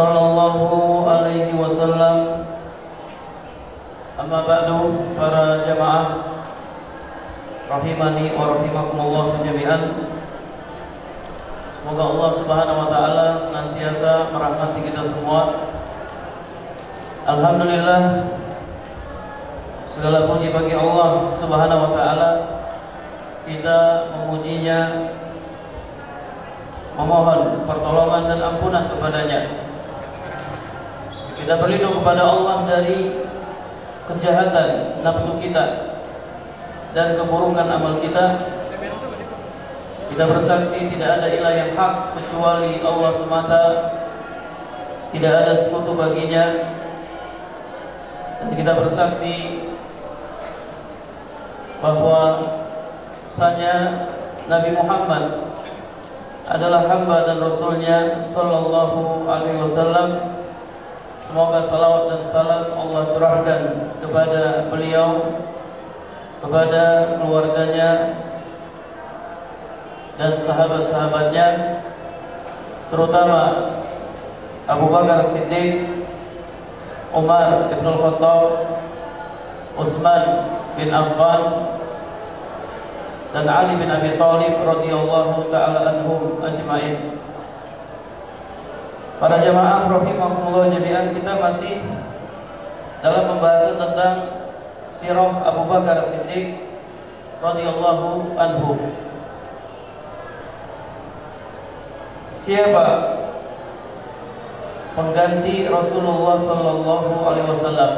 [0.00, 2.48] sallallahu alaihi wasallam.
[4.16, 6.40] Amma ba'du para jamaah
[7.68, 9.82] rahimani wa rahimakumullah jami'an.
[11.80, 15.68] Semoga Allah Subhanahu wa taala senantiasa merahmati kita semua.
[17.28, 18.00] Alhamdulillah
[19.92, 22.30] segala puji bagi Allah Subhanahu wa taala.
[23.44, 23.78] Kita
[24.14, 25.10] memujinya
[26.96, 29.69] memohon pertolongan dan ampunan kepadanya.
[31.40, 33.24] Kita berlindung kepada Allah dari
[34.10, 35.64] kejahatan nafsu kita
[36.90, 38.58] dan keburukan amal kita
[40.10, 43.64] kita bersaksi tidak ada ilah yang hak kecuali Allah semata.
[45.14, 46.74] Tidak ada sekutu baginya.
[48.42, 49.64] Dan kita bersaksi
[51.78, 52.20] bahwa
[53.38, 53.74] sanya
[54.50, 55.24] Nabi Muhammad
[56.50, 60.39] adalah hamba dan rasulnya sallallahu alaihi wasallam.
[61.30, 63.60] Semoga salawat dan salam Allah curahkan
[64.02, 65.30] kepada beliau,
[66.42, 68.18] kepada keluarganya,
[70.18, 71.78] dan sahabat-sahabatnya
[72.90, 73.42] terutama
[74.66, 76.02] Abu Bakar Siddiq,
[77.14, 78.66] Umar bin Khattab,
[79.78, 81.42] Utsman bin Affan
[83.30, 87.22] dan Ali bin Abi Thalib radhiyallahu taala anhum ajma'in.
[89.20, 91.76] Para jamaah rahimakumullah jami'an kita masih
[93.04, 94.14] dalam pembahasan tentang
[94.96, 96.56] sirah Abu Bakar Siddiq
[97.44, 98.80] radhiyallahu anhu.
[102.50, 102.86] siapa
[104.96, 107.92] pengganti Rasulullah sallallahu alaihi wasallam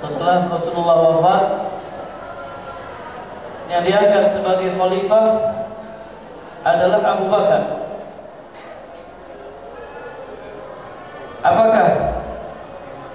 [0.00, 1.44] setelah Rasulullah wafat
[3.70, 5.26] yang diangkat sebagai khalifah
[6.66, 7.62] adalah Abu Bakar
[11.40, 11.88] apakah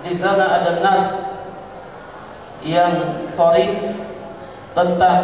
[0.05, 1.33] di sana ada nas
[2.65, 3.93] yang sorry
[4.73, 5.21] tentang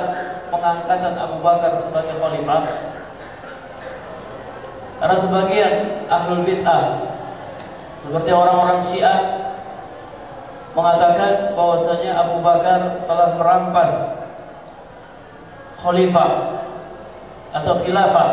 [0.54, 2.64] pengangkatan Abu Bakar sebagai khalifah
[5.02, 5.74] karena sebagian
[6.06, 6.84] ahlul bid'ah
[8.06, 9.20] seperti orang-orang Syiah
[10.72, 13.92] mengatakan bahwasanya Abu Bakar telah merampas
[15.82, 16.32] khalifah
[17.52, 18.30] atau khilafah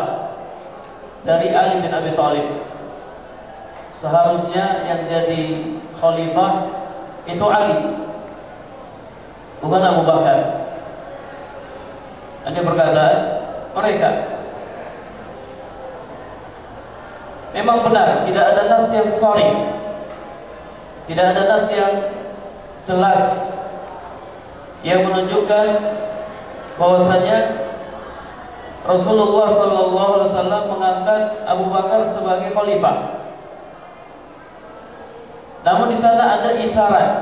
[1.27, 2.68] dari Ali bin Abi Thalib.
[3.99, 5.43] Seharusnya yang jadi
[5.99, 6.53] khalifah
[7.27, 7.79] itu Ali,
[9.59, 10.39] bukan Abu Bakar.
[12.49, 13.19] Ini perkataan
[13.75, 14.11] mereka.
[17.53, 19.49] Memang benar tidak ada nas yang sorry
[21.09, 22.13] Tidak ada nas yang
[22.85, 23.57] jelas
[24.85, 25.67] Yang menunjukkan
[26.79, 27.67] bahwasanya
[28.87, 33.18] Rasulullah Sallallahu Alaihi Wasallam mengangkat Abu Bakar sebagai khalifah.
[35.69, 37.13] Namun di sana ada isyarat,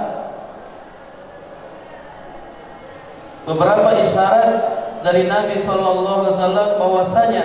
[3.43, 4.55] beberapa isyarat
[5.03, 7.45] dari Nabi Sallallahu Alaihi Wasallam bahwasanya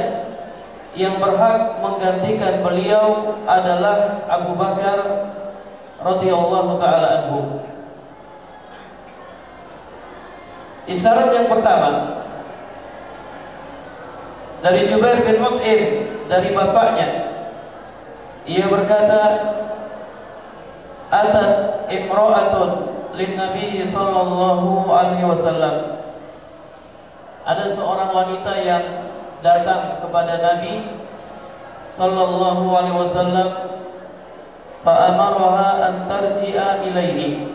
[0.93, 4.97] yang berhak menggantikan beliau adalah Abu Bakar
[6.05, 7.65] radhiyallahu taala anhu.
[10.85, 12.21] Isyarat yang pertama
[14.61, 15.81] dari Jubair bin Mut'im
[16.29, 17.09] dari bapaknya
[18.45, 19.21] ia berkata
[21.11, 21.51] atat
[21.91, 22.69] imra'atun
[23.13, 26.01] lin nabi sallallahu alaihi wasallam
[27.41, 28.85] ada seorang wanita yang
[29.41, 31.01] datang kepada Nabi
[31.89, 33.49] sallallahu alaihi wasallam
[34.85, 37.49] fa amaraha an tarji'a ilaihi.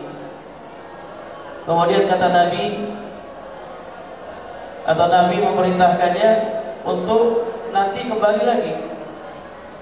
[1.67, 2.95] Kemudian kata Nabi
[4.87, 6.31] atau Nabi memerintahkannya
[6.87, 7.23] untuk
[7.75, 8.75] nanti kembali lagi.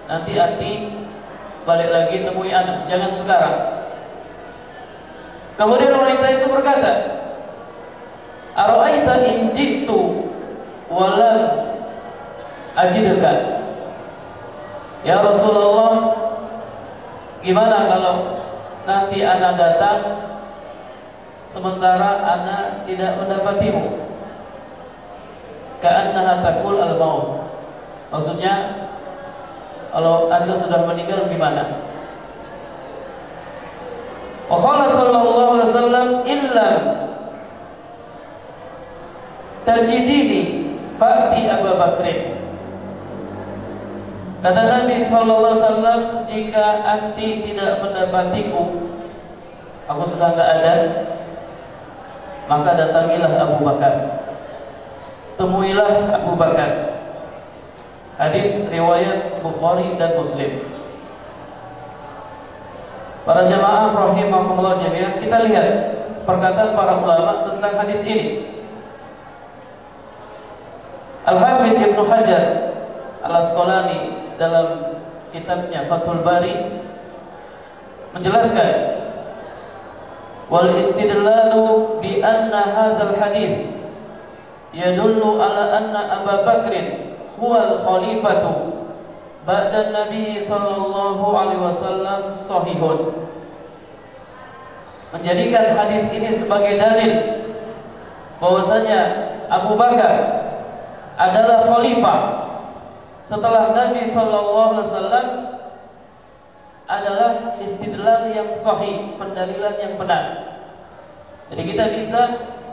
[0.08, 0.72] Nanti nanti
[1.64, 3.56] balik lagi temui anak jangan sekarang.
[5.55, 6.93] Kemudian wanita itu berkata
[8.58, 10.26] Ara'aita in ji'tu
[10.90, 11.70] walam
[12.75, 13.62] ajidka
[15.06, 16.11] Ya Rasulullah
[17.38, 18.14] Gimana kalau
[18.82, 19.99] nanti anak datang
[21.55, 23.94] Sementara anak tidak mendapatimu?
[25.78, 27.46] Ka'annaha takul al-maut.
[28.10, 28.55] Maksudnya
[29.94, 31.70] kalau anda sudah meninggal gimana?
[34.50, 34.58] Wa
[34.91, 36.69] sallallahu alaihi wasallam illa
[39.64, 40.43] tajidini
[41.00, 42.20] fa'ti Abu Bakrin
[44.44, 48.93] Kata Nabi sallallahu alaihi wasallam jika anti tidak mendapatiku
[49.88, 50.75] aku sudah enggak ada
[52.44, 54.20] maka datangilah Abu Bakar.
[55.41, 56.94] Temuilah Abu Bakar
[58.14, 60.62] Hadis riwayat Bukhari dan Muslim.
[63.26, 65.69] Para jemaah rahimahumullah jami'an, kita lihat
[66.22, 68.55] perkataan para ulama tentang hadis ini.
[71.25, 72.44] Al-Hafidh Ibnu Hajar
[73.25, 75.00] Al-Asqalani dalam
[75.32, 76.52] kitabnya Fathul Bari
[78.12, 78.72] menjelaskan
[80.52, 83.72] wal istidlalu bi anna hadzal hadis
[84.76, 87.13] yadullu ala anna Abu Bakrin
[87.44, 88.73] huwal khalifatu
[89.44, 93.12] ba'da Nabi sallallahu alaihi wasallam sahihun.
[95.12, 97.12] Menjadikan hadis ini sebagai dalil
[98.41, 99.00] bahwasanya
[99.52, 100.14] Abu Bakar
[101.20, 102.20] adalah khalifah.
[103.20, 105.26] Setelah Nabi sallallahu alaihi wasallam
[106.85, 110.25] adalah istidlal yang sahih, pendalilan yang benar.
[111.49, 112.20] Jadi kita bisa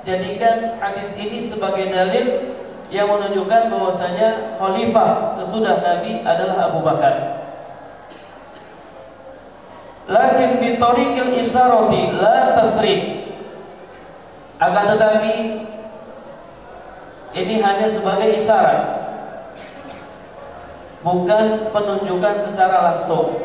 [0.08, 2.58] jadikan hadis ini sebagai dalil
[2.92, 7.40] yang menunjukkan bahwasanya khalifah sesudah Nabi adalah Abu Bakar.
[10.12, 13.32] Lakin bitorikil isyarati la tasrih.
[14.60, 15.34] Akan tetapi
[17.32, 18.82] ini hanya sebagai isyarat.
[21.02, 23.40] Bukan penunjukan secara langsung.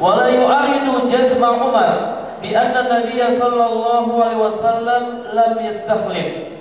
[0.00, 1.94] Wala yu'aridu jazma Umar
[2.40, 6.59] bi anna Nabiy sallallahu alaihi wasallam lam yastakhlif.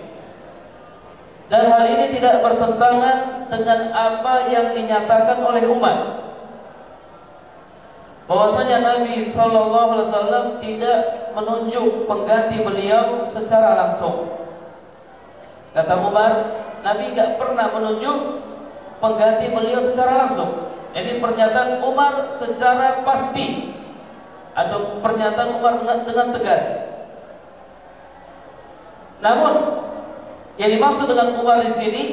[1.49, 5.97] Dan hal ini tidak bertentangan dengan apa yang dinyatakan oleh umat.
[8.29, 10.99] Bahwasanya Nabi Shallallahu Alaihi Wasallam tidak
[11.33, 14.29] menunjuk pengganti beliau secara langsung.
[15.73, 16.31] Kata Umar,
[16.85, 18.17] Nabi tidak pernah menunjuk
[19.01, 20.69] pengganti beliau secara langsung.
[20.93, 23.73] Ini pernyataan Umar secara pasti
[24.53, 26.65] atau pernyataan Umar dengan tegas.
[29.25, 29.53] Namun
[30.59, 32.03] yang dimaksud dengan Umar di sini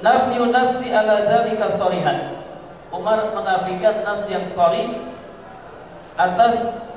[0.00, 2.40] nafyu nasi ala dzalika sarihan.
[2.90, 4.90] Umar menafikan nas yang sharih
[6.16, 6.88] atas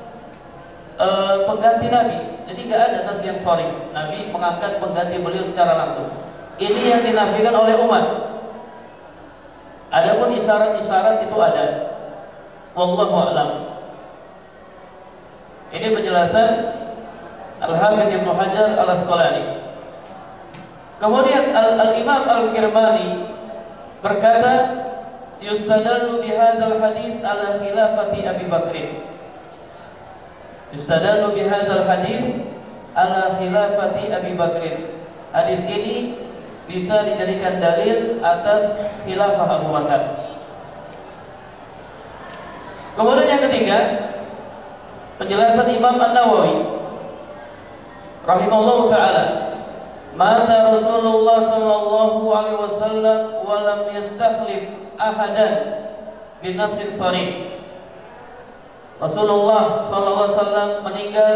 [0.98, 2.18] uh, pengganti Nabi.
[2.50, 3.68] Jadi tidak ada nas yang sharih.
[3.92, 6.08] Nabi mengangkat pengganti beliau secara langsung.
[6.58, 8.04] Ini yang dinafikan oleh Umar.
[9.94, 11.66] Adapun isyarat-isyarat itu ada.
[12.74, 13.50] Wallahu a'lam.
[15.70, 16.50] Ini penjelasan
[17.62, 19.73] Al-Hafidz Ibnu Hajar Al-Asqalani.
[21.04, 23.28] Kemudian Al-Imam Al-Kirmani
[24.00, 24.54] berkata,
[25.44, 28.76] "Yustadallu bihadzal hadis ala khilafati Abi Bakr."
[30.72, 32.48] Yustadallu bihadzal hadis
[32.96, 34.64] ala khilafati Abi Bakr.
[35.36, 36.16] Hadis ini
[36.72, 40.02] bisa dijadikan dalil atas khilafah Abu Bakar.
[42.96, 43.80] Kemudian yang ketiga,
[45.20, 46.80] penjelasan Imam An-Nawawi
[48.24, 49.53] rahimahullah taala
[50.14, 54.70] Mata Rasulullah sallallahu alaihi wasallam wa lam yastakhlif
[55.02, 55.54] ahadan
[56.38, 57.58] binasin sharih.
[59.02, 61.36] Rasulullah sallallahu alaihi wasallam meninggal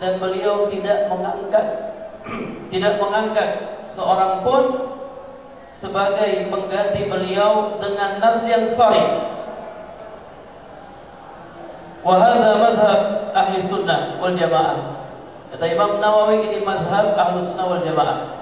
[0.00, 1.66] dan beliau tidak mengangkat
[2.72, 3.48] tidak mengangkat
[3.92, 4.88] seorang pun
[5.76, 9.36] sebagai pengganti beliau dengan nas yang sahih.
[12.00, 13.00] Wa hadha madhhab
[13.36, 15.01] ahli sunnah wal jamaah.
[15.52, 18.40] Kata Imam Nawawi ini madhab ahlu sunnah wal jamaah.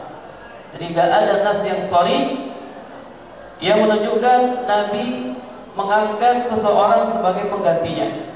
[0.70, 2.38] Jadi tidak ada nas yang sorry
[3.58, 5.34] yang menunjukkan Nabi
[5.74, 8.30] mengangkat seseorang sebagai penggantinya.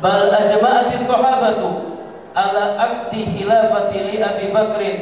[0.00, 2.00] Bal ajma'ati sahabatu
[2.32, 4.96] ala akti hilafati li Abi Bakrin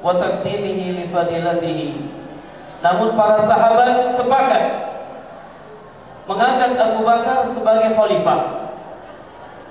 [0.00, 1.88] wa taqdimihi li fadilatihi.
[2.80, 4.64] Namun para sahabat sepakat
[6.24, 8.40] mengangkat Abu Bakar sebagai khalifah.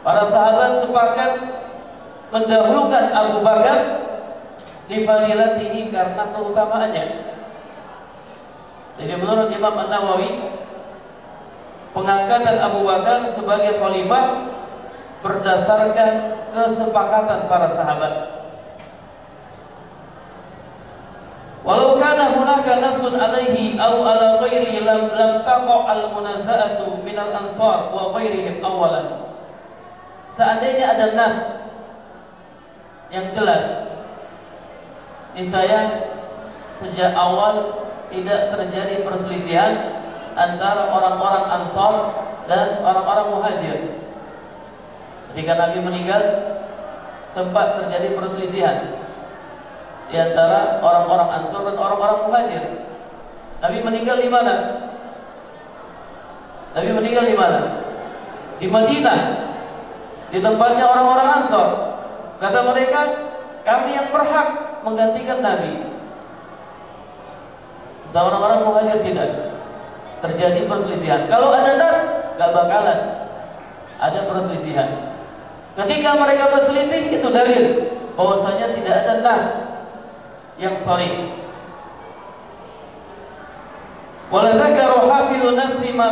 [0.04, 1.32] Para sahabat sepakat
[2.36, 3.80] mendahulukan Abu Bakar
[4.92, 5.00] di
[5.64, 7.06] ini karena keutamaannya.
[9.00, 10.44] Jadi menurut Imam An-Nawawi
[11.96, 14.54] pengangkatan Abu Bakar sebagai khalifah
[15.24, 16.12] berdasarkan
[16.52, 18.14] kesepakatan para sahabat.
[21.64, 27.48] Walau kana hunaka nasun alaihi aw ala ghairi lam lam taqa al munaza'atu min al
[27.48, 29.33] ansar wa ghairihim awalan.
[30.34, 31.38] Seandainya ada nas
[33.14, 33.86] yang jelas.
[35.54, 36.10] Saya
[36.82, 40.02] sejak awal tidak terjadi perselisihan
[40.34, 41.94] antara orang-orang Ansar
[42.50, 43.78] dan orang-orang Muhajir.
[45.34, 46.22] Ketika Nabi meninggal,
[47.34, 48.94] sempat terjadi perselisihan
[50.10, 52.64] di antara orang-orang Ansar dan orang-orang Muhajir.
[53.62, 54.54] Nabi meninggal di mana?
[56.74, 57.60] Nabi meninggal di mana?
[58.58, 59.53] Di Madinah.
[60.34, 61.70] Di tempatnya orang-orang Ansar.
[62.42, 63.02] Kata mereka,
[63.62, 65.86] kami yang berhak menggantikan Nabi.
[68.10, 69.30] Dan orang-orang Muhajir tidak.
[70.26, 71.30] Terjadi perselisihan.
[71.30, 71.98] Kalau ada nas,
[72.42, 73.00] gak bakalan
[74.04, 74.90] ada perselisihan.
[75.74, 77.64] Ketika mereka berselisih itu dalil
[78.14, 79.46] bahwasanya tidak ada nas
[80.60, 81.43] yang sahih.
[84.34, 86.10] Wala dzakaru hafidhu nafsi ma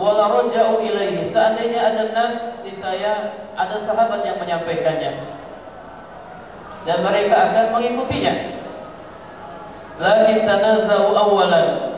[0.00, 1.28] wala raja'u ilaihi.
[1.28, 5.12] Seandainya ada nas di saya, ada sahabat yang menyampaikannya.
[6.88, 8.34] Dan mereka akan mengikutinya.
[10.00, 11.94] Lakin tanazau awalan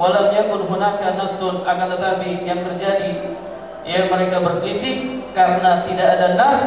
[0.00, 3.36] walam yakun hunaka nasun akan tetapi yang terjadi
[3.84, 6.60] ya mereka berselisih karena tidak ada nas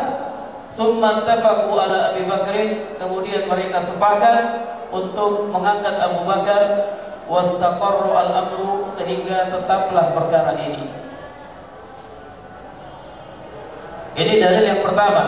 [0.72, 4.62] summan tafaku ala Abi Bakrin kemudian mereka sepakat
[4.94, 6.62] untuk mengangkat Abu Bakar
[7.26, 10.86] wastaqarru al-amru sehingga tetaplah perkara ini
[14.16, 15.24] ini dalil yang pertama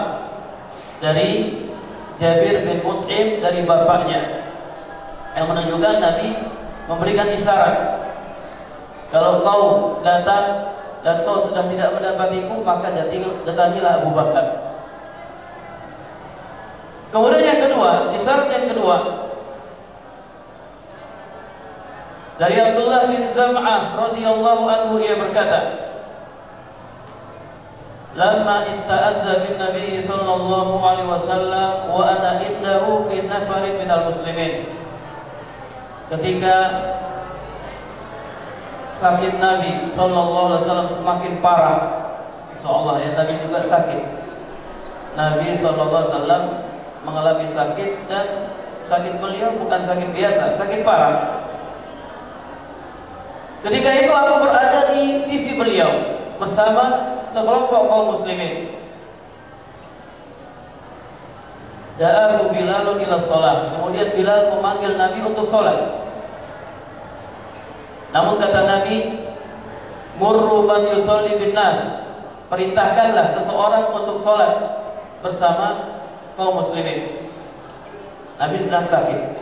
[1.01, 1.61] dari
[2.17, 4.45] Jabir bin Mut'im dari bapaknya
[5.37, 6.27] yang menunjukkan Nabi
[6.89, 7.75] memberikan isyarat
[9.13, 9.63] kalau kau
[10.01, 10.75] datang
[11.05, 12.91] dan kau sudah tidak mendapatiku maka
[13.45, 14.45] datangilah Abu Bakar.
[17.07, 19.26] Kemudian yang kedua, isyarat yang kedua
[22.37, 25.89] dari Abdullah bin Zam'ah radhiyallahu anhu ia berkata,
[28.17, 34.65] Lama ista'azza bin Nabi sallallahu alaihi wasallam wa ana indahu fi nafarin minal muslimin.
[36.09, 36.55] Ketika
[38.97, 41.79] sakit Nabi Sallallahu Alaihi Wasallam semakin parah.
[42.57, 44.03] Seolah ya Nabi juga sakit.
[45.13, 46.43] Nabi Sallallahu Alaihi Wasallam
[47.05, 48.25] mengalami sakit dan
[48.89, 51.46] sakit beliau bukan sakit biasa, sakit parah.
[53.65, 55.89] Ketika itu aku berada di sisi beliau
[56.37, 58.69] bersama sekelompok kaum muslimin.
[61.97, 66.05] Da'ahu Bilalun ila sholat Kemudian Bilal memanggil Nabi untuk sholat
[68.15, 69.19] namun kata Nabi,
[70.15, 72.07] murru man yusolli bin nas.
[72.47, 74.55] Perintahkanlah seseorang untuk sholat
[75.19, 75.99] bersama
[76.39, 77.19] kaum muslimin.
[78.39, 79.35] Nabi sedang sakit.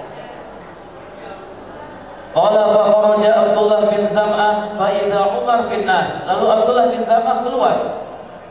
[2.33, 5.21] Qala fa kharaja Abdullah bin Zam'ah fa idza
[5.55, 6.11] Umar bin nas.
[6.27, 7.75] Lalu Abdullah bin Zam'ah keluar.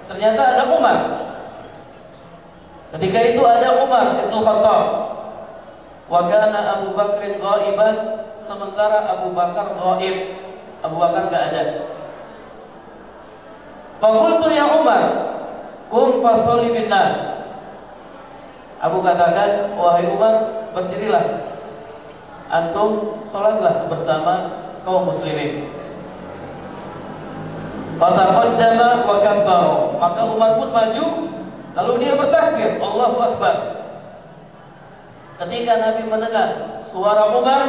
[0.08, 1.20] Ternyata ada Umar.
[2.96, 4.84] Ketika itu ada Umar bin Khattab.
[6.08, 10.16] Wa kana Abu Bakr ghaiban sementara Abu Bakar gaib.
[10.80, 11.64] Abu Bakar gak ada.
[14.00, 15.04] Fakultu ya Umar,
[15.88, 17.16] kum fasoli bin nas.
[18.84, 21.24] Aku katakan, wahai Umar, berdirilah.
[22.52, 25.83] Antum sholatlah bersama kaum muslimin.
[27.94, 29.74] Fataqaddama wa kabbara.
[29.98, 31.04] Maka Umar pun maju,
[31.78, 33.56] lalu dia bertakbir, Allahu Akbar.
[35.34, 36.48] Ketika Nabi mendengar
[36.86, 37.66] suara Umar,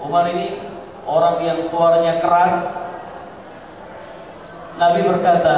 [0.00, 0.56] Umar ini
[1.04, 2.54] orang yang suaranya keras.
[4.80, 5.56] Nabi berkata,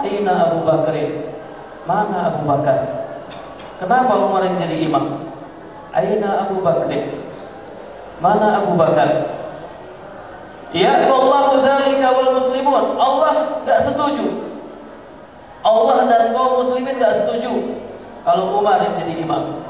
[0.00, 1.28] Aina Abu Bakrin?
[1.84, 2.78] Mana Abu Bakar?
[3.76, 5.28] Kenapa Umar yang jadi imam?
[5.92, 7.12] Aina Abu Bakrin?
[8.20, 9.35] Mana Abu Bakar?
[10.76, 13.00] Ya Allah dzalika wal muslimun.
[13.00, 14.44] Allah enggak setuju.
[15.64, 17.80] Allah dan kaum muslimin enggak setuju
[18.28, 19.64] kalau Umar yang jadi imam.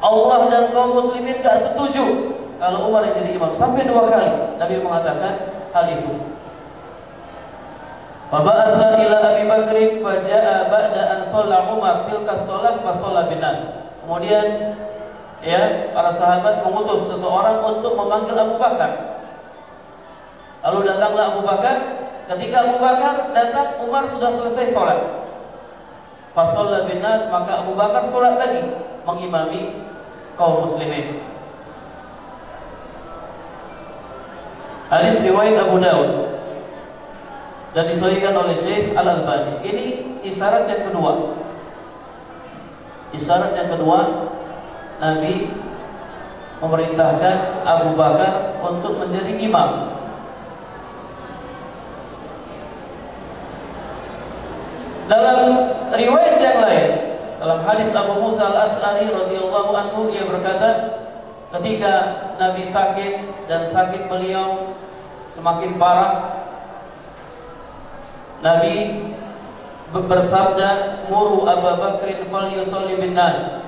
[0.00, 4.74] Allah dan kaum muslimin enggak setuju kalau Umar yang jadi imam sampai dua kali Nabi
[4.80, 5.32] mengatakan
[5.76, 6.12] hal itu.
[8.30, 13.60] Faba'atha ila Abi Bakr faja'a ba'da an shalla Umar tilka shalah fa shalla binas.
[14.00, 14.72] Kemudian
[15.44, 19.20] ya para sahabat mengutus seseorang untuk memanggil Abu Bakar.
[20.60, 21.76] Lalu datanglah Abu Bakar.
[22.30, 25.00] Ketika Abu Bakar datang, Umar sudah selesai sholat.
[26.30, 28.62] Fasolla binas maka Abu Bakar sholat lagi
[29.02, 29.82] mengimami
[30.38, 31.18] kaum muslimin.
[34.90, 36.10] Hadis riwayat Abu Daud
[37.74, 39.62] dan disahihkan oleh Syekh Al Albani.
[39.62, 39.86] Ini
[40.26, 41.34] isyarat yang kedua.
[43.10, 44.30] Isyarat yang kedua,
[45.02, 45.50] Nabi
[46.62, 47.36] memerintahkan
[47.66, 49.99] Abu Bakar untuk menjadi imam.
[55.10, 56.88] Dalam riwayat yang lain
[57.42, 60.70] dalam hadis Abu Musa Al-As'ari radhiyallahu anhu ia berkata
[61.58, 61.92] ketika
[62.38, 63.12] Nabi sakit
[63.50, 64.70] dan sakit beliau
[65.34, 66.46] semakin parah
[68.38, 69.02] Nabi
[69.90, 73.66] bersabda muru Abu Bakrin fal yusalli bin nas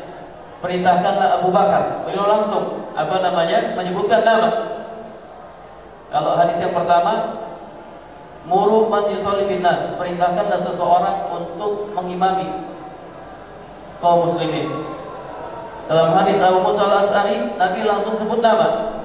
[0.63, 2.07] perintahkanlah Abu Bakar.
[2.07, 4.79] Beliau langsung apa namanya menyebutkan nama.
[6.07, 7.35] Kalau hadis yang pertama
[8.47, 12.67] muru man yusalli bin nas perintahkanlah seseorang untuk mengimami
[14.03, 14.71] kaum muslimin
[15.87, 18.99] dalam hadis Abu Musa al-As'ari Nabi langsung sebut nama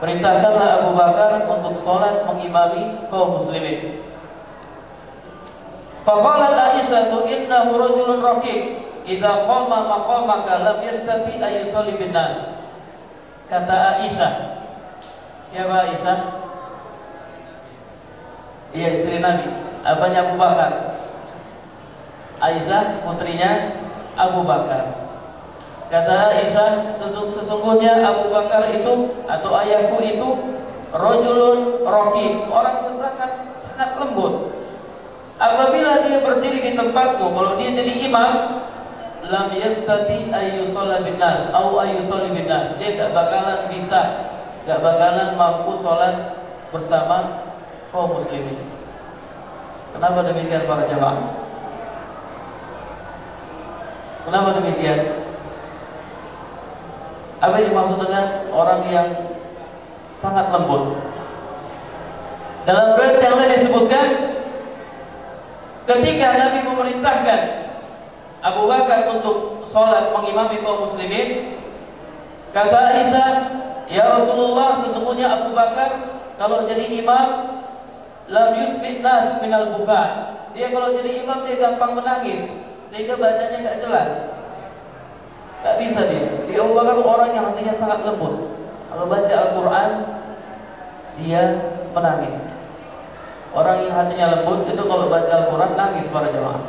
[0.00, 4.04] perintahkanlah Abu Bakar untuk sholat mengimami kaum muslimin
[6.04, 8.60] Faqalat Aisyah tu innahu rajulun raqiq
[9.08, 11.96] idza qama maqamaka lam yastati ay yusalli.
[13.48, 14.32] Kata Aisyah.
[15.48, 16.18] Siapa Aisyah?
[18.74, 19.46] Iya istri Nabi.
[19.86, 20.98] Apanya Abu Bakar?
[22.42, 23.78] Aisyah putrinya
[24.18, 25.14] Abu Bakar.
[25.86, 26.98] Kata Aisyah,
[27.38, 30.28] sesungguhnya Abu Bakar itu atau ayahku itu
[30.90, 34.50] rojulun rohim, orang sangat sangat lembut.
[35.38, 38.62] Apabila dia berdiri di tempatmu, kalau dia jadi imam,
[39.30, 42.74] lam yastati ayyusalla bin nas au ayyusalli bin nas.
[42.82, 44.30] Dia tidak bakalan bisa,
[44.66, 46.38] tidak bakalan mampu sholat
[46.74, 47.43] bersama
[47.94, 48.58] kaum muslimin.
[49.94, 51.38] Kenapa demikian para jamaah?
[54.26, 55.00] Kenapa demikian?
[57.38, 59.08] Apa yang dimaksud dengan orang yang
[60.18, 60.98] sangat lembut?
[62.66, 64.08] Dalam riwayat yang lain disebutkan
[65.84, 67.40] Ketika Nabi memerintahkan
[68.40, 71.60] Abu Bakar untuk sholat mengimami kaum muslimin,
[72.56, 73.30] kata Aisyah,
[73.84, 76.08] Ya Rasulullah, sesungguhnya Abu Bakar
[76.40, 77.28] kalau jadi imam,
[78.28, 80.02] lam yusbih nas minal buka.
[80.54, 82.46] Dia kalau jadi imam dia gampang menangis,
[82.88, 84.10] sehingga bacanya nggak jelas.
[85.64, 86.28] Gak bisa dia.
[86.44, 88.52] Dia Bakar orang yang hatinya sangat lembut.
[88.92, 89.90] Kalau baca Al-Quran,
[91.16, 91.42] dia
[91.96, 92.36] menangis.
[93.56, 96.62] Orang yang hatinya lembut itu kalau baca Al-Quran nangis para jemaah.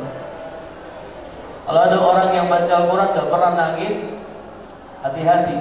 [1.68, 3.96] Kalau ada orang yang baca Al-Quran gak pernah nangis,
[5.04, 5.58] hati-hati.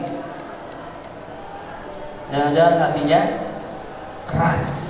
[2.31, 3.19] Jangan-jangan hatinya
[4.31, 4.84] keras.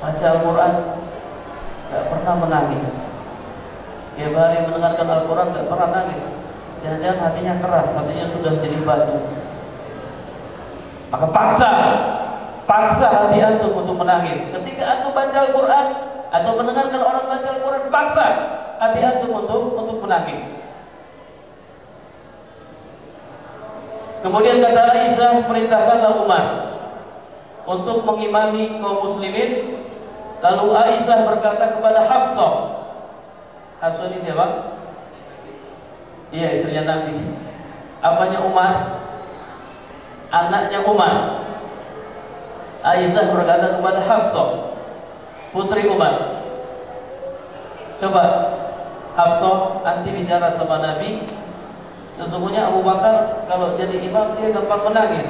[0.00, 0.72] Baca Al-Quran
[1.92, 2.86] gak pernah menangis.
[4.16, 6.20] Tiap hari mendengarkan Al-Quran gak pernah nangis.
[6.80, 9.16] Jangan-jangan hatinya keras, hatinya sudah jadi batu.
[11.12, 11.70] Maka paksa
[12.70, 14.46] Paksa hati antum untuk menangis.
[14.46, 15.86] Ketika antum baca Al-Quran
[16.30, 18.26] atau mendengarkan orang baca Al-Quran, paksa
[18.78, 20.38] hati antum untuk untuk menangis.
[24.22, 26.44] Kemudian kata Aisyah, perintahkanlah Umar
[27.66, 29.79] untuk mengimami kaum muslimin.
[30.40, 32.54] Lalu Aisyah berkata kepada Hafsah.
[33.80, 34.46] Hafsah ini siapa?
[36.32, 37.16] Iya, istrinya Nabi.
[38.00, 38.74] Apanya Umar?
[40.32, 41.44] Anaknya Umar.
[42.80, 44.70] Aisyah berkata kepada Hafsah
[45.52, 46.46] putri Umar
[48.00, 48.24] coba
[49.18, 51.26] Hafsah nanti bicara sama Nabi
[52.16, 55.28] sesungguhnya Abu Bakar kalau jadi imam dia gampang menangis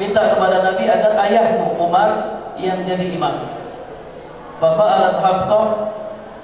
[0.00, 3.46] minta kepada Nabi agar ayahmu Umar yang jadi imam
[4.62, 5.66] Bapak alat Hafsah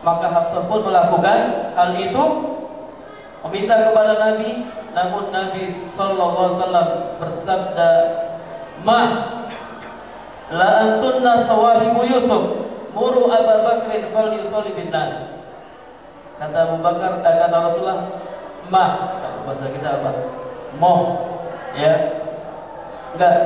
[0.02, 2.24] maka Hafsah pun melakukan hal itu
[3.46, 6.88] meminta kepada Nabi namun Nabi Sallallahu Alaihi Wasallam
[7.22, 7.90] bersabda
[8.80, 9.00] Ma
[10.50, 12.60] la antunna sawahibu Yusuf
[12.94, 15.14] muru Abu Bakrin fal yusalli bin nas.
[16.40, 18.16] Kata Abu Bakar, kata Rasulullah,
[18.72, 18.84] ma,
[19.44, 20.10] bahasa kita apa?
[20.80, 20.94] Mo,
[21.76, 22.16] ya.
[23.12, 23.36] Enggak,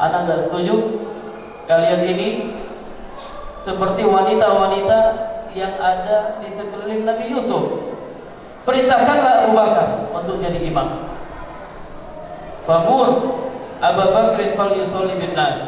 [0.00, 0.76] anak enggak setuju.
[1.66, 2.28] Kalian ini
[3.66, 4.98] seperti wanita-wanita
[5.58, 7.90] yang ada di sekeliling Nabi Yusuf.
[8.62, 11.10] Perintahkanlah Abu Bakar untuk jadi imam.
[12.66, 13.38] Famur
[13.82, 15.58] Abu Bakr fal yusolli bin nas.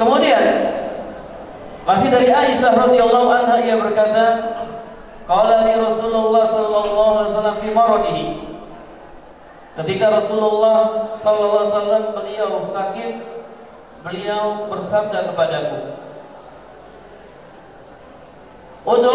[0.00, 0.44] Kemudian
[1.84, 4.56] masih dari Aisyah radhiyallahu anha ia berkata,
[5.28, 8.51] qala li Rasulullah sallallahu alaihi wasallam fi maradihi.
[9.72, 11.00] Ketika Rasulullah
[11.64, 13.24] wasallam beliau sakit,
[14.04, 15.78] beliau bersabda kepadaku,
[18.82, 19.12] Ud'u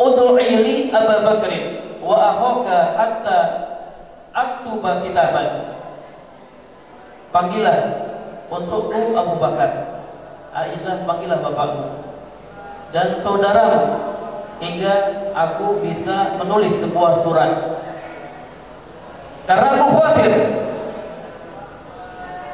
[0.00, 1.52] Ud'u li Abu Bakr
[2.00, 3.40] wa akhaka hatta
[4.32, 5.48] aktuba kitaban.
[7.30, 7.78] Panggillah
[8.48, 9.70] untukku Abu Bakar.
[10.52, 12.12] Aisyah panggillah bapakmu
[12.92, 13.96] dan saudaramu
[14.60, 14.94] hingga
[15.32, 17.52] aku bisa menulis sebuah surat.
[19.42, 20.32] Karena aku khawatir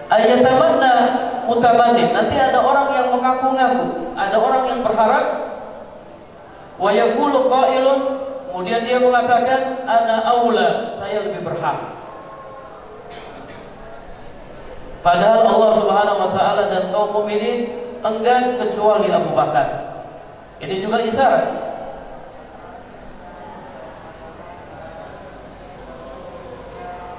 [0.08, 0.92] ayatamanna
[1.44, 2.08] mutamannin.
[2.12, 5.24] Nanti ada orang yang mengaku-ngaku, ada orang yang berharap
[6.78, 7.98] wa yaqulu qailun
[8.48, 11.78] kemudian dia mengatakan ana aula, saya lebih berhak.
[14.98, 17.70] Padahal Allah Subhanahu wa taala dan kaum mukminin
[18.02, 19.94] enggan kecuali Abu Bakar.
[20.58, 21.46] Ini juga isyarat.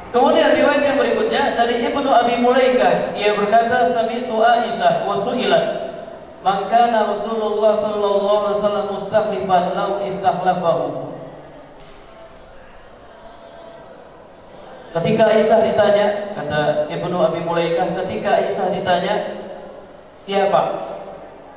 [0.09, 5.65] Kemudian riwayat yang berikutnya dari Ibnu Abi Mulaikah ia berkata sami'tu Aisyah wa su'ilat.
[6.41, 11.09] Man kana Rasulullah sallallahu alaihi wasallam mustakhlifan law istakhlafahu
[14.89, 19.45] Ketika Aisyah ditanya, kata Ibnu Abi Mulaikah, ketika Aisyah ditanya
[20.17, 20.81] siapa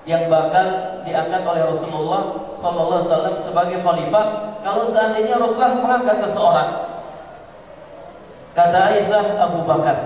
[0.05, 4.25] yang bakal diangkat oleh Rasulullah Sallallahu Alaihi Wasallam sebagai khalifah,
[4.61, 6.71] kalau seandainya Rasulullah mengangkat seseorang,
[8.53, 9.97] kata Aisyah Abu Bakar.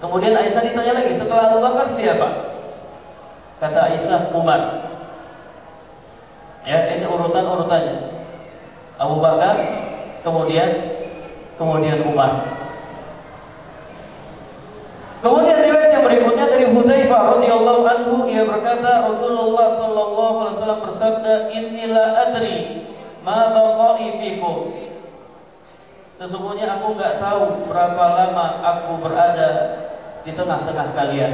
[0.00, 2.28] Kemudian Aisyah ditanya lagi, setelah Abu Bakar siapa?
[3.60, 4.60] Kata Aisyah Umar.
[6.64, 7.96] Ya, ini urutan urutannya.
[9.00, 9.56] Abu Bakar,
[10.20, 10.68] kemudian
[11.56, 12.64] kemudian Umar.
[15.24, 21.34] Kemudian riwayat yang berikutnya dari Hudzaifah radhiyallahu anhu ia berkata Rasulullah sallallahu alaihi wasallam bersabda
[21.48, 22.84] inilah adri
[23.24, 24.83] ma baqai fikum
[26.14, 29.50] Sesungguhnya aku enggak tahu berapa lama aku berada
[30.22, 31.32] di tengah-tengah kalian.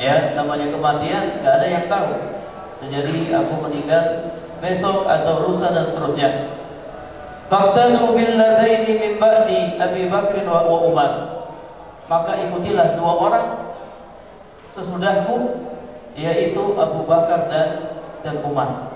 [0.00, 2.12] Ya, namanya kematian enggak ada yang tahu.
[2.84, 6.30] Jadi aku meninggal besok atau lusa dan seterusnya.
[7.52, 11.12] Faqtadu billadaini min ba'di Abi Bakr wa Umar.
[12.08, 13.46] Maka ikutilah dua orang
[14.72, 15.60] sesudahku
[16.16, 17.68] yaitu Abu Bakar dan
[18.24, 18.93] dan Umar.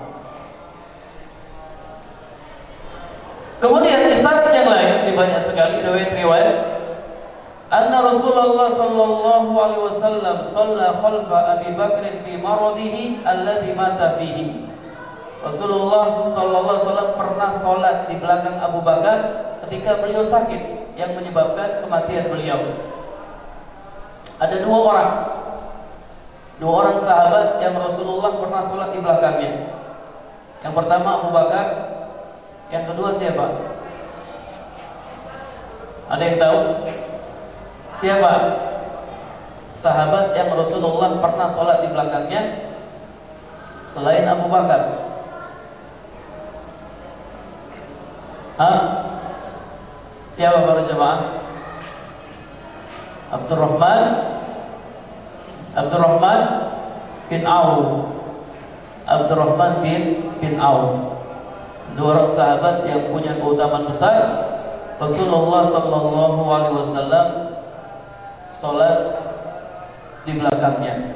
[3.59, 6.57] Kemudian isyarat yang lain di banyak sekali riwayat-riwayat
[7.69, 14.69] Anna Rasulullah sallallahu alaihi wasallam shalla khalfa Abi Bakr fi maradihi alladhi mata fihi.
[15.39, 19.17] Rasulullah SAW pernah sholat di belakang Abu Bakar
[19.63, 22.59] ketika beliau sakit yang menyebabkan kematian beliau.
[24.35, 25.11] Ada dua orang,
[26.59, 29.51] dua orang sahabat yang Rasulullah pernah sholat di belakangnya.
[30.59, 31.65] Yang pertama Abu Bakar,
[32.69, 33.45] yang kedua siapa?
[36.09, 36.59] Ada yang tahu?
[38.01, 38.33] Siapa?
[39.79, 42.41] Sahabat yang Rasulullah pernah sholat di belakangnya
[43.89, 44.81] selain Abu Bakar.
[48.59, 48.79] Hah?
[50.35, 51.19] Siapa para jemaah?
[53.29, 54.03] Abdurrahman
[55.77, 56.41] Abdurrahman
[57.29, 58.09] bin Auf
[59.05, 60.01] Abdurrahman bin
[60.41, 61.18] bin Auf
[61.97, 64.45] Dua orang sahabat yang punya keutamaan besar
[64.99, 67.27] Rasulullah sallallahu alaihi wasallam
[68.51, 69.15] salat
[70.27, 71.15] di belakangnya.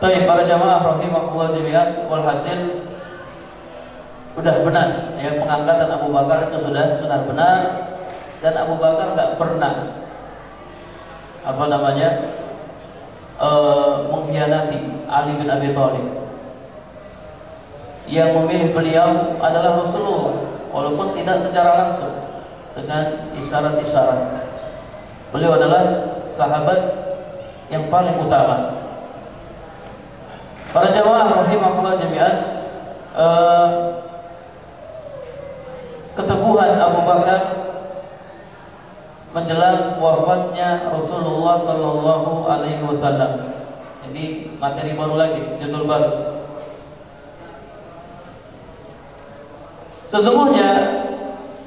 [0.00, 2.82] Baik para jamaah rahimakumullah jami'an walhasil
[4.32, 7.58] sudah benar ya pengangkatan Abu Bakar itu sudah sudah benar
[8.40, 9.74] dan Abu Bakar nggak pernah
[11.44, 12.08] apa namanya
[13.36, 13.48] e,
[14.08, 16.21] mengkhianati Ali bin Abi Thalib
[18.10, 20.34] yang memilih beliau adalah Rasulullah
[20.74, 22.14] walaupun tidak secara langsung
[22.74, 24.20] dengan isyarat-isyarat
[25.30, 25.82] beliau adalah
[26.26, 26.80] sahabat
[27.70, 28.82] yang paling utama
[30.72, 32.36] para jamaah rahimahullah jami'an
[33.14, 33.68] uh,
[36.16, 37.40] keteguhan Abu Bakar
[39.32, 43.48] menjelang wafatnya Rasulullah Sallallahu Alaihi Wasallam.
[44.12, 46.41] Ini materi baru lagi, judul baru.
[50.12, 50.70] Sesungguhnya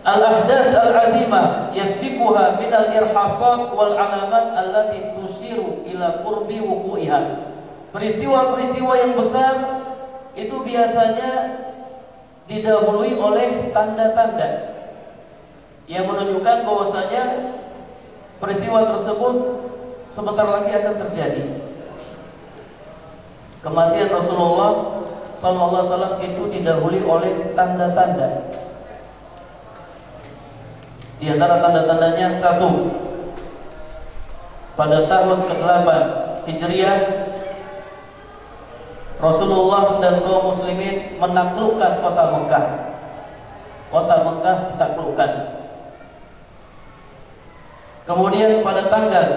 [0.06, 7.22] al-ahdas al-adimah yasbiquha min al-irhasat wal alamat allati tusiru ila qurbi wuqu'iha.
[7.90, 9.54] Peristiwa-peristiwa yang besar
[10.38, 11.32] itu biasanya
[12.46, 14.78] didahului oleh tanda-tanda
[15.90, 17.24] yang menunjukkan bahwasanya
[18.38, 19.36] peristiwa tersebut
[20.14, 21.44] sebentar lagi akan terjadi.
[23.66, 24.72] Kematian Rasulullah
[25.40, 28.48] Sallallahu Alaihi Wasallam itu didahului oleh tanda-tanda.
[31.20, 32.92] Di antara tanda-tandanya satu,
[34.76, 35.88] pada tahun ke-8
[36.46, 37.00] Hijriah
[39.16, 42.66] Rasulullah dan kaum muslimin menaklukkan kota Mekah.
[43.88, 45.32] Kota Mekah ditaklukkan.
[48.06, 49.28] Kemudian pada tanggal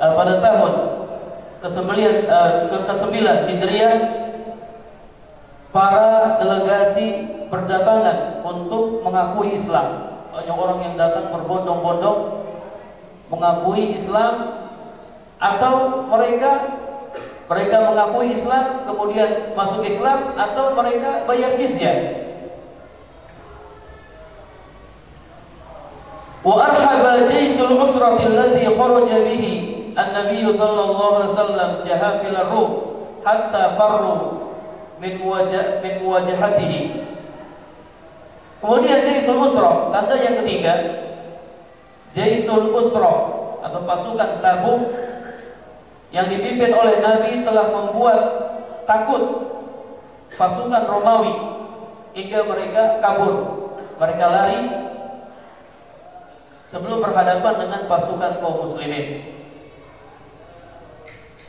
[0.00, 0.72] uh, pada tahun
[1.60, 1.90] ke-9
[2.30, 2.50] uh,
[2.88, 3.16] ke-9
[3.52, 4.23] Hijriah
[5.74, 10.14] para delegasi berdatangan untuk mengakui Islam.
[10.30, 12.46] Banyak orang yang datang berbondong-bondong
[13.34, 14.54] mengakui Islam
[15.42, 16.78] atau mereka
[17.50, 22.22] mereka mengakui Islam kemudian masuk Islam atau mereka bayar jizyah.
[26.46, 29.52] Wa arhaba jaysul usrati alladhi kharaja bihi
[29.98, 32.70] an-nabiy sallallahu alaihi wasallam jahafil ar-rum
[33.26, 34.43] hatta farru
[35.02, 36.80] min wajah min wajahatihi.
[38.62, 40.74] Kemudian jaysul usra, tanda yang ketiga
[42.14, 43.14] jaysul usra
[43.64, 44.80] atau pasukan Tabuk
[46.14, 48.18] yang dipimpin oleh Nabi telah membuat
[48.86, 49.50] takut
[50.38, 51.34] pasukan Romawi
[52.14, 53.34] hingga mereka kabur.
[53.98, 54.60] Mereka lari
[56.62, 59.33] sebelum berhadapan dengan pasukan kaum muslimin.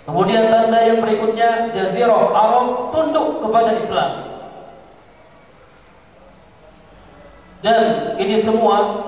[0.05, 4.11] Kemudian tanda yang berikutnya Jazirah Arab tunduk kepada Islam.
[7.65, 9.01] Dan ini semua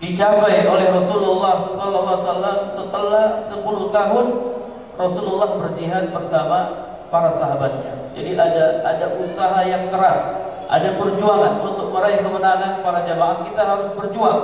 [0.00, 4.26] dicapai oleh Rasulullah SAW setelah 10 tahun
[4.96, 8.16] Rasulullah berjihad bersama para sahabatnya.
[8.16, 10.16] Jadi ada ada usaha yang keras,
[10.72, 14.40] ada perjuangan untuk meraih kemenangan para jamaah kita harus berjuang.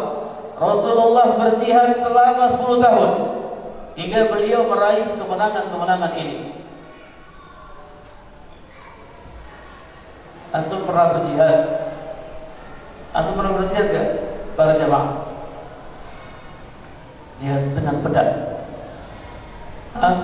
[0.61, 3.11] Rasulullah berjihad selama 10 tahun
[3.99, 6.37] hingga beliau meraih kemenangan-kemenangan ini.
[10.51, 11.59] Antum pernah berjihad?
[13.15, 14.09] Antum pernah berjihad enggak?
[14.59, 15.31] Para jamaah
[17.41, 18.33] jihad dengan pedang.
[19.97, 20.15] Hah?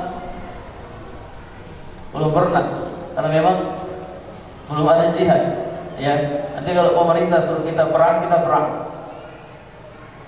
[2.13, 2.65] Belum pernah,
[3.17, 3.57] karena memang
[4.69, 5.43] belum ada jihad.
[5.97, 6.15] Ya,
[6.53, 8.67] nanti kalau pemerintah suruh kita perang, kita perang.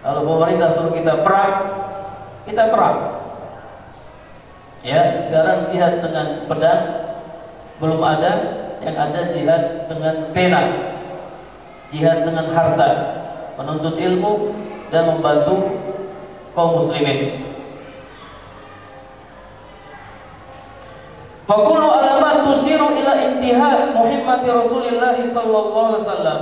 [0.00, 1.54] Kalau pemerintah suruh kita perang,
[2.48, 3.17] kita perang.
[4.86, 6.82] Ya, sekarang jihad dengan pedang
[7.82, 8.32] belum ada,
[8.78, 10.62] yang ada jihad dengan pena,
[11.90, 12.90] jihad dengan harta,
[13.58, 14.54] menuntut ilmu
[14.94, 15.82] dan membantu
[16.54, 17.42] kaum muslimin.
[21.48, 26.40] Wa kullu alamat tusiru ila intihad muhimmati Rasulillah sallallahu alaihi wasallam.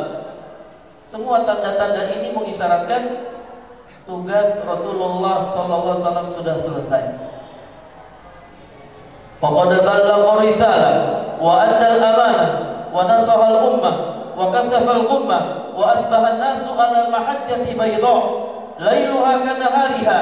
[1.07, 3.33] Semua tanda-tanda ini mengisyaratkan
[4.05, 7.26] tugas Rasulullah sallallahu alaihi wasallam sudah selesai.
[9.37, 9.85] Adda
[12.01, 12.49] al-amanah
[12.89, 13.97] wa nasaha al-ummah
[14.33, 18.17] wa kasafa al-ghummah wa asbaha an-nasu ala mahajjati bayda.
[18.77, 20.19] Lailuha kanahariha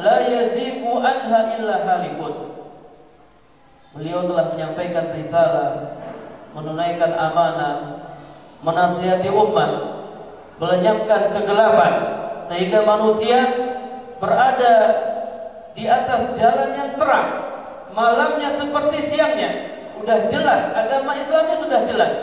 [0.00, 2.52] la yaziku anha illa halikun
[3.96, 5.96] Beliau telah menyampaikan risalah
[6.52, 8.04] menunaikan amanah
[8.60, 9.70] menasihati umat
[10.60, 11.92] melenyapkan kegelapan
[12.48, 13.40] sehingga manusia
[14.20, 14.76] berada
[15.72, 17.53] di atas jalan yang terang
[17.94, 19.50] malamnya seperti siangnya
[20.02, 22.14] sudah jelas agama Islamnya sudah jelas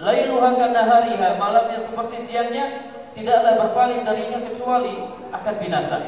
[0.00, 4.94] lailuha kanahariha malamnya seperti siangnya tidaklah berpaling darinya kecuali
[5.32, 5.98] akan binasa.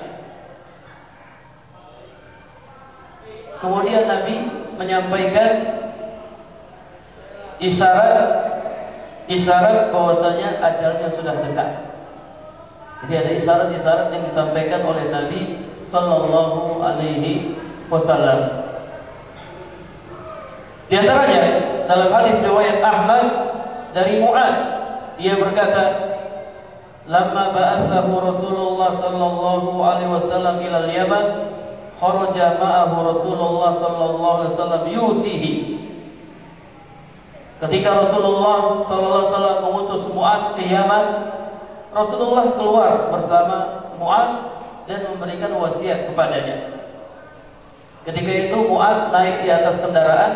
[3.60, 4.34] Kemudian Nabi
[4.76, 5.52] menyampaikan
[7.62, 8.28] isyarat
[9.24, 11.70] isyarat bahwasanya ajalnya sudah dekat.
[13.04, 15.40] Jadi ada isyarat-isyarat yang disampaikan oleh Nabi
[15.88, 17.56] Sallallahu Alaihi
[17.88, 18.63] Wasallam.
[20.84, 21.42] Di antaranya
[21.88, 23.26] dalam hadis riwayat Ahmad
[23.96, 24.56] dari Mu'ad
[25.16, 26.14] dia berkata
[27.04, 31.26] Lama ba'athahu Rasulullah sallallahu alaihi wasallam ila al-Yaman
[32.00, 35.52] kharaja ma'ahu Rasulullah sallallahu alaihi wasallam yusihi.
[37.60, 41.06] Ketika Rasulullah sallallahu alaihi wasallam mengutus Mu'ad ke Yaman
[41.92, 43.56] Rasulullah keluar bersama
[44.00, 44.30] Mu'ad
[44.88, 46.72] dan memberikan wasiat kepadanya.
[48.08, 50.32] Ketika itu Mu'ad naik di atas kendaraan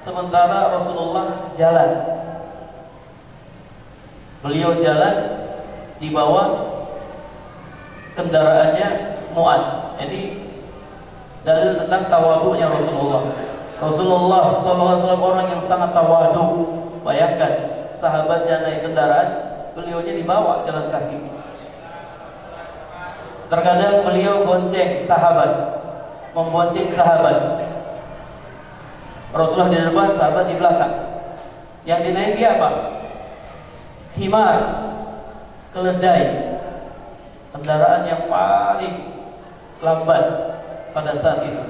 [0.00, 2.20] sementara Rasulullah jalan
[4.40, 5.16] Beliau jalan
[6.00, 6.48] di bawah
[8.16, 8.88] kendaraannya
[9.36, 9.62] Mu'ad.
[10.00, 10.48] Jadi
[11.44, 13.36] dalil tentang tawadunya Rasulullah.
[13.80, 16.72] Rasulullah SAW orang yang sangat tawadu.
[17.04, 17.52] Bayangkan
[17.92, 19.28] sahabatnya naik kendaraan,
[19.76, 21.20] beliaunya dibawa jalan kaki.
[23.52, 25.52] Terkadang beliau gonceng sahabat,
[26.32, 27.36] membonceng sahabat.
[29.30, 30.94] Rasulullah di depan, sahabat di belakang.
[31.86, 32.70] Yang dinaiki apa?
[34.18, 34.58] Himar,
[35.70, 36.50] keledai
[37.54, 38.94] kendaraan yang paling
[39.80, 40.24] lambat
[40.90, 41.62] pada saat itu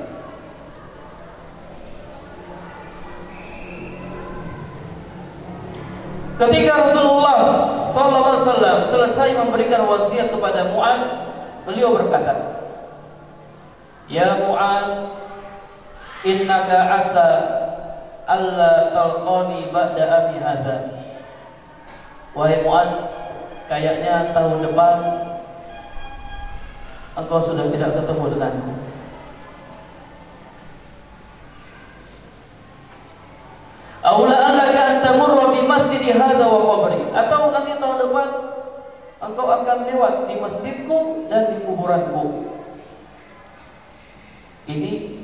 [6.40, 7.60] Ketika Rasulullah
[7.92, 11.00] SAW selesai memberikan wasiat kepada Mu'ad,
[11.68, 12.64] beliau berkata,
[14.08, 15.19] Ya Mu'ad,
[16.24, 17.28] innaka asa
[18.28, 20.76] alla talqani ba'da abi hadha.
[22.36, 22.90] Wahai Mu'ad,
[23.66, 24.96] kayaknya tahun depan
[27.18, 28.72] engkau sudah tidak ketemu denganku.
[34.00, 38.28] Aula alaka an tamurra bi masjid hadha wa qabri atau nanti tahun depan
[39.20, 42.48] engkau akan lewat di masjidku dan di kuburanku.
[44.70, 45.19] Ini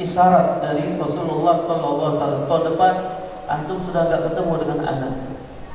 [0.00, 2.42] isyarat dari Rasulullah sallallahu alaihi wasallam.
[2.48, 2.92] Tahun depan
[3.46, 5.14] antum sudah enggak ketemu dengan anak.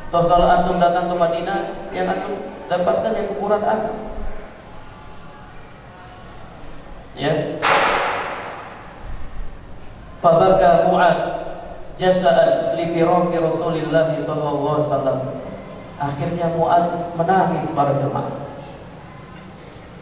[0.09, 1.59] Toh kalau antum datang ke Madinah,
[1.93, 2.33] yang antum
[2.65, 3.93] dapatkan yang kuburan anak.
[7.15, 7.31] Ya.
[10.19, 11.19] Fabaka Mu'ad
[12.01, 15.19] jasa'an li firaqi Rasulillah sallallahu alaihi wasallam.
[15.95, 18.35] Akhirnya Mu'ad menangis para jemaah.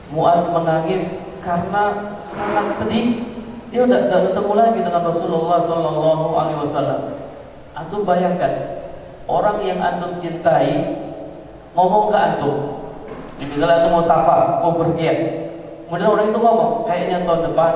[0.10, 3.33] Mu'ad menangis karena sangat sedih.
[3.74, 7.18] Dia udah gak ketemu lagi dengan Rasulullah sallallahu alaihi wasallam.
[7.74, 8.86] Antum bayangkan
[9.26, 10.94] orang yang antum cintai
[11.74, 12.86] ngomong ke antum.
[13.42, 15.50] Misalnya antum mau sapa, mau bergiat.
[15.90, 17.74] Kemudian orang itu ngomong, kayaknya tahun depan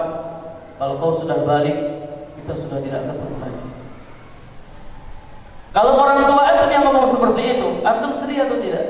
[0.78, 1.74] kalau kau sudah balik,
[2.38, 3.66] kita sudah tidak ketemu lagi.
[5.74, 8.86] Kalau orang tua antum yang ngomong seperti itu, antum sedih atau tidak?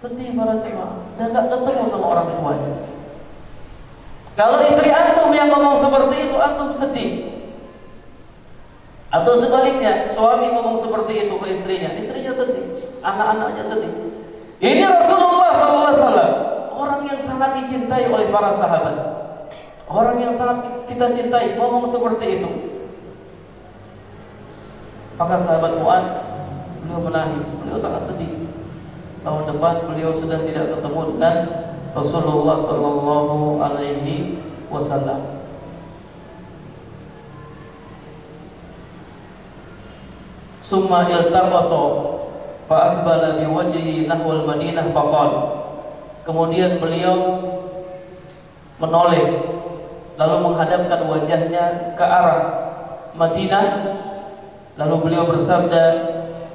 [0.00, 2.72] Sedih para jemaah, dan nggak ketemu sama orang tuanya.
[4.32, 7.10] Kalau istri antum yang ngomong seperti itu, antum sedih.
[9.12, 12.64] Atau sebaliknya, suami ngomong seperti itu ke istrinya, istrinya sedih,
[13.04, 13.92] anak-anaknya sedih.
[14.56, 16.32] Ini Rasulullah SAW,
[16.72, 18.96] orang yang sangat dicintai oleh para sahabat.
[19.84, 22.50] Orang yang sangat kita cintai ngomong seperti itu.
[25.20, 26.04] Maka sahabat Mu'ad
[26.80, 28.48] beliau menangis, beliau sangat sedih.
[29.20, 31.36] Tahun depan beliau sudah tidak ketemu dengan
[31.92, 34.40] Rasulullah sallallahu alaihi
[34.72, 35.44] wasallam.
[40.64, 41.84] Summa iltaqata
[42.64, 45.30] fa aqbala bi wajhi nahwal Madinah faqal.
[46.24, 47.44] Kemudian beliau
[48.80, 49.52] menoleh
[50.16, 52.40] lalu menghadapkan wajahnya ke arah
[53.12, 53.66] Madinah
[54.80, 55.84] lalu beliau bersabda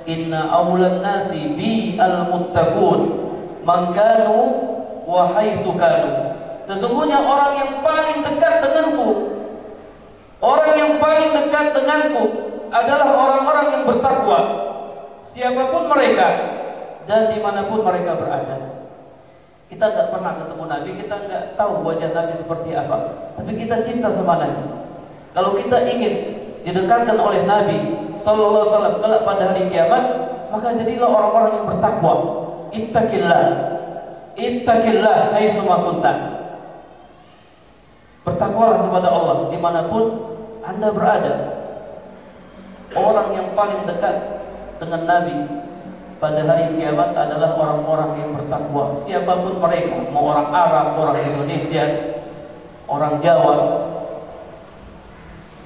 [0.10, 3.00] inna awlan nasi bi al muttaqun
[3.62, 4.39] man kanu
[5.08, 6.36] wa haitsu kanu
[6.67, 9.10] sesungguhnya orang yang paling dekat denganku
[10.43, 12.24] orang yang paling dekat denganku
[12.67, 14.39] adalah orang-orang yang bertakwa
[15.24, 16.28] siapa pun mereka
[17.08, 18.78] dan di mana pun mereka berada
[19.67, 22.98] kita nggak pernah ketemu Nabi, kita nggak tahu wajah Nabi seperti apa.
[23.36, 24.63] Tapi kita cinta sama Nabi.
[25.36, 26.13] Kalau kita ingin
[26.63, 27.78] didekatkan oleh Nabi
[28.15, 30.04] Sallallahu Alaihi Wasallam kelak pada hari kiamat,
[30.56, 32.15] maka jadilah orang-orang yang bertakwa.
[32.72, 33.43] Ittaqillah,
[34.38, 36.13] ittaqillah, hai semua kunta.
[38.23, 40.04] Bertakwalah kepada Allah di mana pun
[40.62, 41.34] anda berada.
[42.95, 44.15] Orang yang paling dekat
[44.80, 45.36] dengan Nabi
[46.17, 51.86] pada hari kiamat adalah orang-orang yang bertakwa siapa pun mereka mau orang Arab, orang Indonesia
[52.89, 53.56] orang Jawa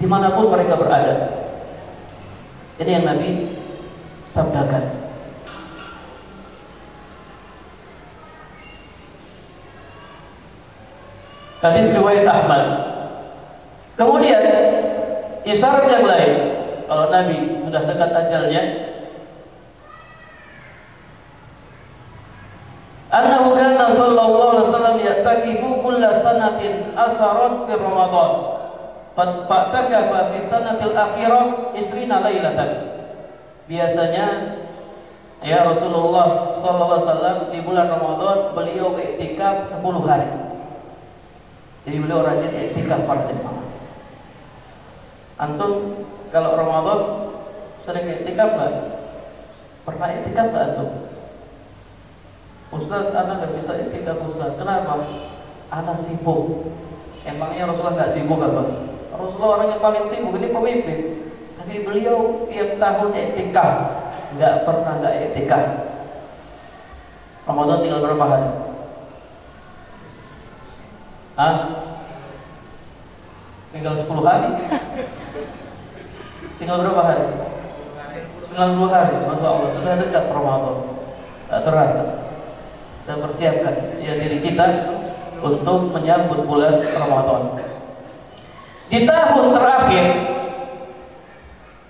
[0.02, 1.16] di mana pun mereka berada
[2.82, 3.30] ini yang Nabi
[4.28, 5.01] sabdakan
[11.62, 12.66] hadis riwayat Ahmad.
[13.96, 14.42] Kemudian
[15.46, 16.34] isyarat yang lain.
[16.90, 18.64] Kalau Nabi sudah dekat ajalnya
[23.08, 28.32] annahu kana sallallahu alaihi wasallam ya'takifu kulla sanatin asarat fi ramadan.
[29.48, 32.92] Fatakafa fi sanatil akhirah isrina lailatan.
[33.72, 34.28] Biasanya
[35.48, 40.51] ya Rasulullah sallallahu alaihi wasallam di bulan Ramadan beliau iktikaf 10 hari
[41.88, 43.66] jadi beliau rajin iktikaf para jemaah
[45.42, 47.00] antum kalau Ramadan
[47.82, 48.74] sering iktikaf enggak
[49.86, 50.90] pernah iktikaf enggak antum
[52.72, 54.56] Ustaz, anak nggak bisa iktikaf Ustaz.
[54.56, 55.04] Kenapa?
[55.76, 56.72] Anak sibuk.
[57.28, 58.64] Emangnya Rasulullah nggak sibuk apa?
[59.12, 61.00] Rasulullah orang yang paling sibuk ini pemimpin.
[61.60, 63.72] Tapi beliau tiap tahun iktikaf,
[64.40, 65.66] nggak pernah nggak iktikaf.
[67.44, 68.50] Ramadan tinggal berapa hari?
[71.40, 71.56] Hah?
[73.72, 74.50] Tinggal 10 hari?
[76.60, 77.26] Tinggal berapa hari?
[78.52, 80.76] 92 hari, Masya Allah, sudah dekat Ramadan
[81.48, 82.04] Tak terasa
[83.08, 84.92] Dan persiapkan ya diri kita
[85.40, 87.64] Untuk menyambut bulan Ramadan
[88.92, 90.06] Di tahun terakhir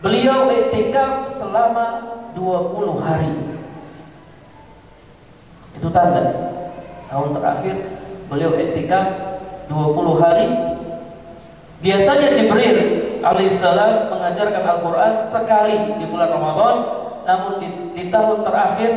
[0.05, 3.33] Beliau iktikaf selama 20 hari
[5.81, 6.23] Itu tanda
[7.09, 7.75] Tahun terakhir
[8.31, 9.30] beliau iktikaf
[9.71, 10.47] 20 hari
[11.81, 12.77] Biasanya Jibril
[13.25, 16.77] alaihissalam mengajarkan Al-Quran sekali di bulan Ramadan,
[17.25, 17.67] namun di,
[17.97, 18.91] di tahun terakhir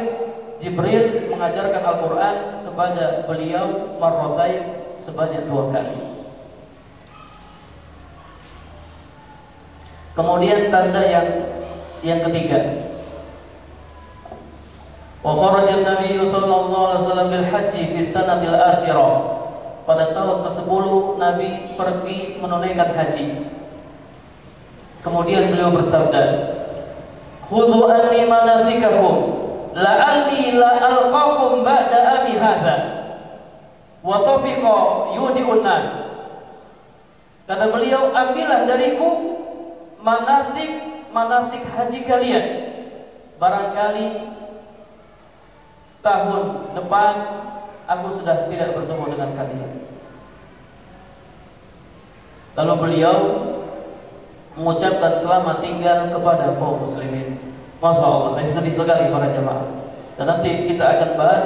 [0.60, 2.36] Jibril mengajarkan Al-Quran
[2.68, 5.96] kepada beliau marrotai sebanyak dua kali.
[10.12, 11.28] Kemudian tanda yang
[12.04, 12.84] yang ketiga.
[15.24, 19.43] Wa kharaja Nabi sallallahu alaihi wasallam bil haji fi sanatil asyirah.
[19.84, 20.84] Pada tahun ke-10
[21.20, 23.26] Nabi pergi menunaikan haji.
[25.04, 26.24] Kemudian beliau bersabda,
[27.44, 29.16] "Khudhu anni manasikakum
[29.76, 32.76] la'alli la alqakum ba'da ami hadha."
[34.00, 34.76] Wa tafiqa
[35.20, 35.92] yudi'un nas.
[37.44, 39.36] Kata beliau, "Ambillah dariku
[40.00, 42.46] manasik manasik haji kalian.
[43.36, 44.32] Barangkali
[46.02, 47.14] tahun depan
[47.84, 49.72] aku sudah tidak bertemu dengan kalian.
[52.54, 53.16] Lalu beliau
[54.54, 57.38] mengucapkan selamat tinggal kepada kaum muslimin.
[57.82, 59.66] Masya Allah, ini sedih sekali para jemaah.
[60.14, 61.44] Dan nanti kita akan bahas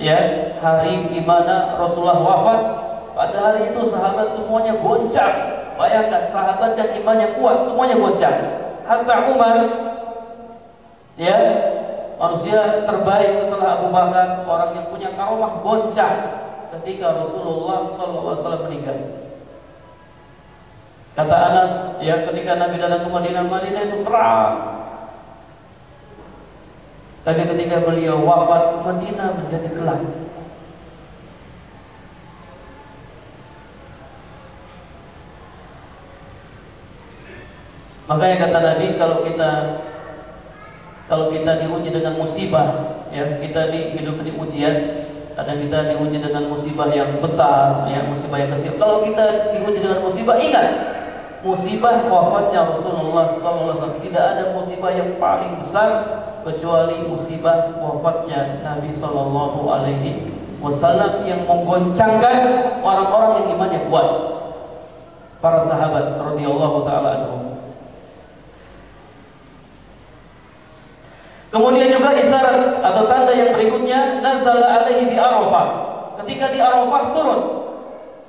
[0.00, 0.18] ya
[0.58, 2.60] hari di mana Rasulullah wafat.
[3.12, 8.38] Pada hari itu sahabat semuanya goncang Bayangkan sahabat yang imannya kuat semuanya goncang.
[8.84, 9.56] Hatta Umar
[11.16, 11.38] ya
[12.22, 16.18] manusia terbaik setelah Abu Bakar orang yang punya karomah goncang
[16.78, 19.26] ketika Rasulullah SAW meninggal.
[21.18, 24.54] Kata Anas, ya ketika Nabi datang ke Madinah, Madinah itu terang.
[27.26, 30.00] Tapi ketika beliau wafat, Madinah menjadi gelap.
[38.08, 39.50] Makanya kata Nabi kalau kita
[41.10, 42.68] kalau kita diuji dengan musibah,
[43.10, 44.74] ya kita di hidup di ujian,
[45.34, 48.78] kadang kita diuji dengan musibah yang besar, ya musibah yang kecil.
[48.78, 50.68] Kalau kita diuji dengan musibah, ingat
[51.42, 59.60] musibah wafatnya Rasulullah SAW tidak ada musibah yang paling besar kecuali musibah wafatnya Nabi Shallallahu
[59.66, 60.30] Alaihi
[60.62, 62.38] Wasallam yang menggoncangkan
[62.86, 64.08] orang-orang yang imannya kuat,
[65.42, 67.51] para sahabat radhiyallahu taala anhum.
[71.52, 75.66] Kemudian juga isyarat atau tanda yang berikutnya nazala alaihi di Arafah.
[76.24, 77.40] Ketika di Arafah turun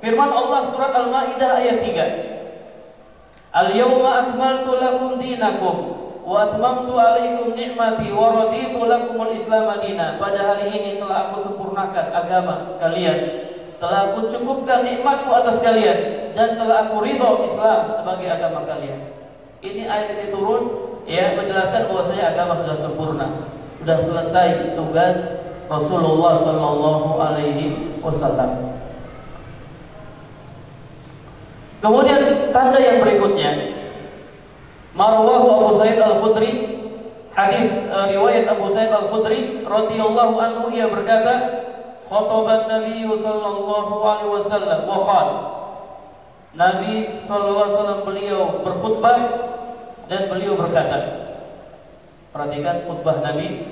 [0.04, 3.56] firman Allah surat Al-Maidah ayat 3.
[3.56, 5.76] Al-yawma akmaltu lakum dinakum
[6.20, 10.20] wa atmamtu alaikum ni'mati wa raditu lakumul Islam madina.
[10.20, 13.48] Pada hari ini telah aku sempurnakan agama kalian.
[13.80, 19.00] Telah aku cukupkan nikmatku atas kalian dan telah aku ridho Islam sebagai agama kalian.
[19.64, 23.26] Ini ayat ini turun ya menjelaskan bahwasanya agama sudah sempurna,
[23.80, 25.16] sudah selesai tugas
[25.68, 28.76] Rasulullah Shallallahu Alaihi Wasallam.
[31.84, 33.76] Kemudian tanda yang berikutnya,
[34.96, 36.80] Marwahu Abu Sa'id Al Khudri,
[37.36, 41.64] hadis uh, riwayat Abu Sa'id Al Khudri radhiyallahu anhu ia berkata,
[42.08, 45.20] khataban Nabi sallallahu alaihi wasallam wa
[46.54, 49.18] Nabi sallallahu alaihi wasallam beliau berkhutbah
[50.10, 50.98] dan beliau berkata
[52.34, 53.64] perhatikan khutbah Nabi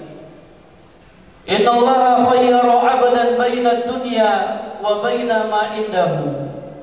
[1.43, 4.31] Inna Allah khayyara 'abdan baina dunya
[4.79, 6.43] wa baina ma indahu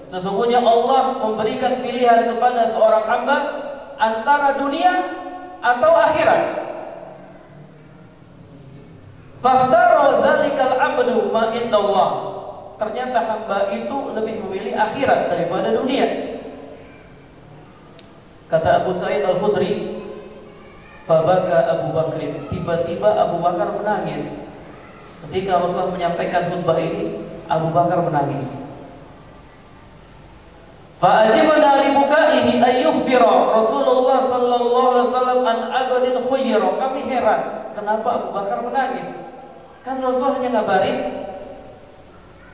[0.09, 3.37] Sesungguhnya Allah memberikan pilihan kepada seorang hamba
[4.01, 4.93] antara dunia
[5.61, 6.41] atau akhirat.
[9.39, 12.11] Fakhtara dzalikal 'abdu ma indallah.
[12.81, 16.38] Ternyata hamba itu lebih memilih akhirat daripada dunia.
[18.49, 20.01] Kata Abu Sa'id Al-Khudri,
[21.05, 22.49] Fabaka Abu Bakrin.
[22.49, 24.25] Tiba-tiba Abu Bakar menangis.
[25.25, 28.45] Ketika Rasulullah menyampaikan khutbah ini, Abu Bakar menangis.
[30.99, 36.69] Fa'ajibna li bukaihi ayyukhbira Rasulullah sallallahu alaihi wasallam an abadin khayyira.
[36.77, 37.41] Kami heran,
[37.77, 39.07] kenapa Abu Bakar menangis?
[39.85, 40.97] Kan Rasulullah hanya ngabarin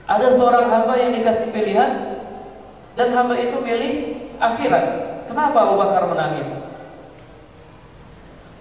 [0.06, 2.22] ada seorang hamba yang dikasih pilihan
[2.94, 3.94] dan hamba itu milih
[4.38, 5.15] akhirat.
[5.36, 6.48] Kenapa Abu Bakar menangis?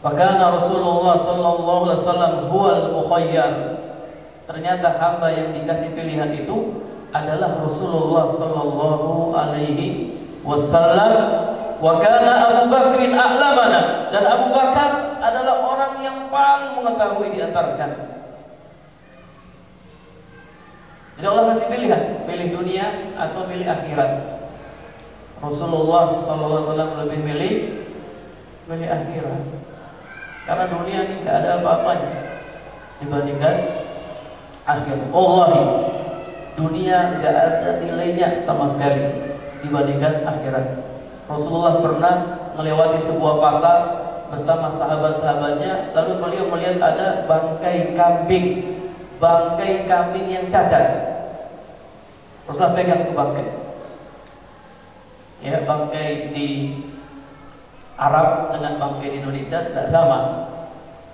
[0.02, 3.78] Fakana Rasulullah sallallahu alaihi wasallam huwal mukhayyar.
[4.50, 6.82] Ternyata hamba yang dikasih pilihan itu
[7.14, 11.14] adalah Rasulullah sallallahu alaihi wasallam
[11.78, 17.78] wa kana Abu Bakrin a'lamana dan Abu Bakar adalah orang yang paling mengetahui di antara
[17.78, 18.02] kami.
[21.22, 24.42] Jadi Allah kasih pilihan, pilih dunia atau pilih akhirat.
[25.44, 27.54] Rasulullah SAW lebih milih
[28.64, 29.44] milih akhirat.
[30.48, 32.10] Karena dunia ini tidak ada apa-apanya
[33.04, 33.54] dibandingkan
[34.64, 34.98] akhir.
[35.12, 35.52] Allah
[36.56, 39.04] dunia tidak ada nilainya sama sekali
[39.60, 40.80] dibandingkan akhirat.
[41.28, 42.14] Rasulullah pernah
[42.56, 43.78] melewati sebuah pasar
[44.32, 48.80] bersama sahabat-sahabatnya lalu beliau melihat ada bangkai kambing
[49.20, 50.84] bangkai kambing yang cacat
[52.48, 53.63] Rasulullah pegang ke bangkai
[55.44, 56.48] ya bangkai di
[58.00, 60.48] Arab dengan bangkai di Indonesia tidak sama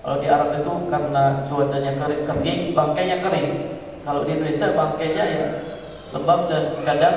[0.01, 3.49] kalau di Arab itu karena cuacanya kering, kering bangkainya kering
[4.07, 5.47] kalau di Indonesia bangkainya ya
[6.15, 7.17] lembab dan kadang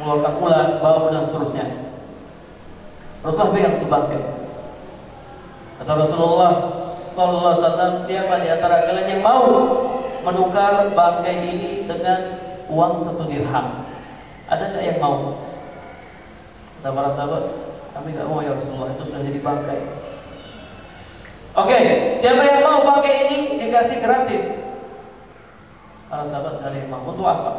[0.00, 1.66] mengeluarkan ulat, bau dan seterusnya
[3.20, 4.22] Rasulullah pegang ke bangkai
[5.80, 6.76] Kata Rasulullah
[7.16, 9.48] Sallallahu Alaihi Wasallam, siapa di antara kalian yang mau
[10.20, 12.36] menukar bangkai ini dengan
[12.68, 13.88] uang satu dirham?
[14.44, 15.40] Ada nggak yang mau?
[16.80, 17.44] Kata para sahabat,
[17.92, 19.80] kami nggak mau ya Rasulullah, itu sudah jadi bangkai.
[21.60, 21.78] Oke,
[22.16, 24.48] siapa yang mau bangkai ini dikasih gratis?
[26.08, 27.04] Para sahabat nggak ada yang mau.
[27.04, 27.52] Apa?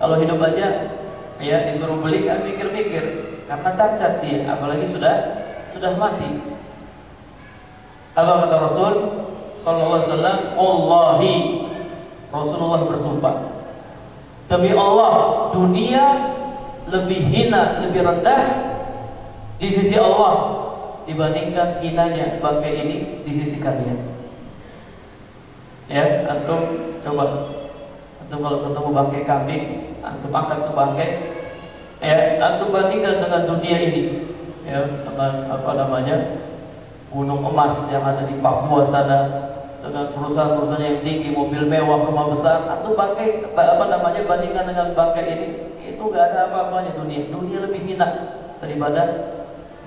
[0.00, 0.96] Kalau hidup aja,
[1.36, 3.04] ya disuruh beli nggak mikir-mikir,
[3.44, 5.44] karena cacat dia, apalagi sudah
[5.76, 6.40] sudah mati.
[8.16, 8.94] Apa kata Rasul
[9.60, 10.38] sallallahu alaihi wasallam?
[10.56, 11.34] Allahi
[12.32, 13.36] Rasulullah bersumpah.
[14.48, 15.12] Demi Allah,
[15.52, 16.04] dunia
[16.88, 18.42] lebih hina, lebih rendah
[19.60, 20.64] di sisi Allah
[21.04, 22.40] dibandingkan hinanya.
[22.40, 23.98] Bangkai ini di sisi kalian.
[25.90, 26.60] Ya, antum
[27.02, 27.50] coba.
[28.24, 29.64] Antum kalau ketemu bangkai kambing,
[30.06, 31.10] antum angkat ke bangkai,
[31.98, 34.02] ya, antum bandingkan dengan dunia ini.
[34.60, 36.16] Ya dengan apa namanya
[37.10, 39.49] gunung emas yang ada di Papua sana
[39.80, 45.24] dengan perusahaan-perusahaan yang tinggi, mobil mewah, rumah besar, atau bangkai apa namanya bandingkan dengan bangkai
[45.24, 45.46] ini,
[45.88, 47.28] itu gak ada apa-apanya dunia.
[47.32, 48.08] Dunia lebih hina
[48.60, 49.02] daripada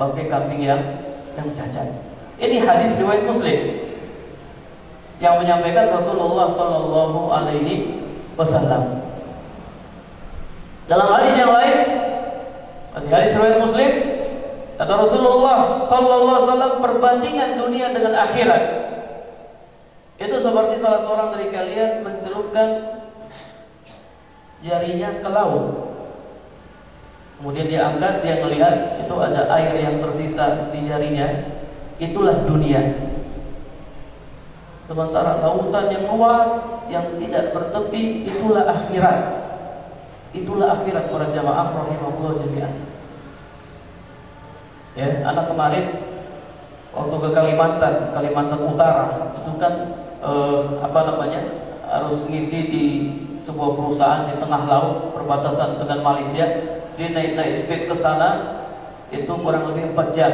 [0.01, 0.81] bangkai kambing yang
[1.37, 1.87] yang cacat.
[2.41, 3.59] Ini hadis riwayat Muslim
[5.21, 8.01] yang menyampaikan Rasulullah Shallallahu Alaihi
[8.33, 9.05] Wasallam.
[10.89, 11.77] Dalam hadis yang lain,
[13.07, 14.13] hadis riwayat Muslim,
[14.73, 18.63] Kata Rasulullah sallallahu alaihi wasallam perbandingan dunia dengan akhirat.
[20.21, 22.69] Itu seperti salah seorang dari kalian mencelupkan
[24.61, 25.65] jarinya ke laut.
[27.37, 31.27] Kemudian dia angkat, dia melihat itu ada air yang tersisa di jarinya.
[31.99, 33.13] Itulah dunia.
[34.87, 36.51] Sementara lautan yang luas
[36.87, 39.19] yang tidak bertepi itulah akhirat.
[40.31, 42.73] Itulah akhirat para jamaah rahimahullah jami'an.
[44.93, 45.85] Ya, anak kemarin
[46.93, 51.41] waktu ke Kalimantan, Kalimantan Utara, itu kan eh, apa namanya
[51.83, 52.85] harus ngisi di
[53.43, 56.47] sebuah perusahaan di tengah laut perbatasan dengan Malaysia.
[56.95, 58.29] Dia naik-naik speed ke sana
[59.11, 60.33] itu kurang lebih 4 jam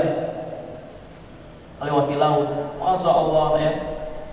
[1.80, 2.48] melewati laut.
[2.80, 3.72] Masya Allah ya,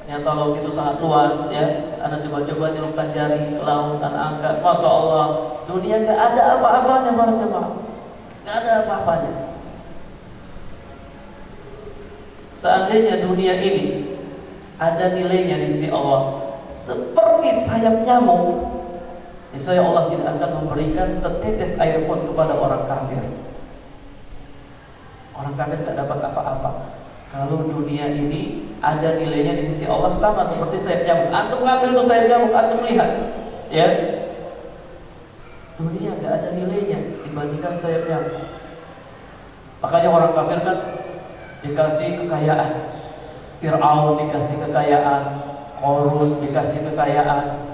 [0.02, 1.66] ternyata laut itu sangat luas ya.
[2.02, 4.54] Anda coba-coba nyelupkan jari ke laut dan angkat.
[4.60, 5.26] Masya Allah,
[5.70, 7.72] dunia nggak ada apa-apanya para jemaah,
[8.44, 9.32] nggak ada apa-apanya.
[12.56, 14.15] Seandainya dunia ini
[14.76, 18.60] ada nilainya di sisi Allah seperti sayap nyamuk,
[19.50, 23.24] niscaya Allah tidak akan memberikan setetes air pun kepada orang kafir.
[25.32, 26.70] Orang kafir tidak dapat apa-apa.
[27.32, 31.28] Kalau dunia ini ada nilainya di sisi Allah sama seperti sayap nyamuk.
[31.32, 33.10] Antum ngambil tuh sayap nyamuk, antum lihat,
[33.72, 33.88] ya.
[35.76, 38.44] Dunia nggak ada nilainya dibandingkan sayap nyamuk.
[39.80, 40.78] Makanya orang kafir kan
[41.64, 42.95] dikasih kekayaan.
[43.60, 45.24] Fir'aun dikasih kekayaan,
[45.76, 47.68] Korun dikasih kekayaan,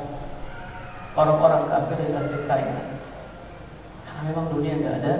[1.14, 2.98] orang-orang kafir dikasih kekayaan.
[4.02, 5.14] Karena memang dunia nggak ada,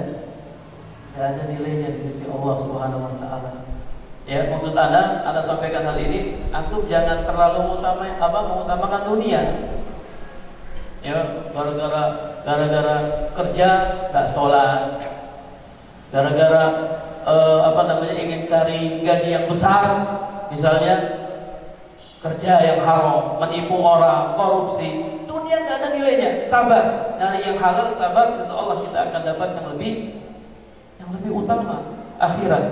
[1.14, 3.50] nggak ada nilainya di sisi Allah Subhanahu Wa Taala.
[4.22, 9.42] Ya, maksud anda, anda sampaikan hal ini, antum jangan terlalu mengutama, apa mengutamakan dunia.
[11.02, 12.04] Ya, gara-gara
[12.46, 12.96] gara-gara
[13.34, 13.68] kerja
[14.14, 15.02] nggak sholat,
[16.14, 16.62] gara-gara
[17.26, 19.86] uh, apa namanya ingin cari gaji yang besar,
[20.52, 20.94] misalnya
[22.22, 26.30] kerja yang haram, menipu orang, korupsi, dunia nggak ada nilainya.
[26.46, 29.92] Sabar, dari yang halal sabar, insya Allah kita akan dapat yang lebih
[31.02, 31.82] yang lebih utama
[32.22, 32.64] akhirat.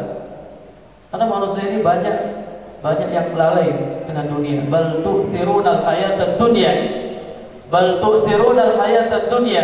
[1.10, 2.16] Karena manusia ini banyak
[2.80, 3.74] banyak yang lalai
[4.06, 4.62] dengan dunia.
[4.70, 6.72] Bal tu'thiruna al-hayata dunya.
[7.66, 9.62] Bal tu'thiruna al-hayata dunya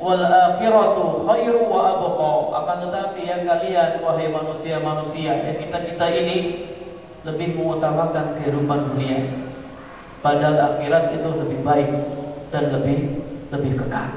[0.00, 2.32] wal akhiratu khairu wa abqa.
[2.64, 6.36] Akan tetapi yang kalian wahai manusia-manusia, ya kita-kita ini
[7.26, 9.18] lebih mengutamakan kehidupan dunia.
[10.18, 11.90] Padahal akhirat itu lebih baik
[12.50, 13.22] dan lebih
[13.54, 14.08] lebih kekal.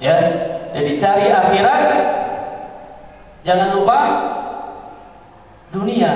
[0.00, 0.16] Ya,
[0.72, 1.82] jadi cari akhirat
[3.44, 3.98] jangan lupa
[5.70, 6.12] dunia.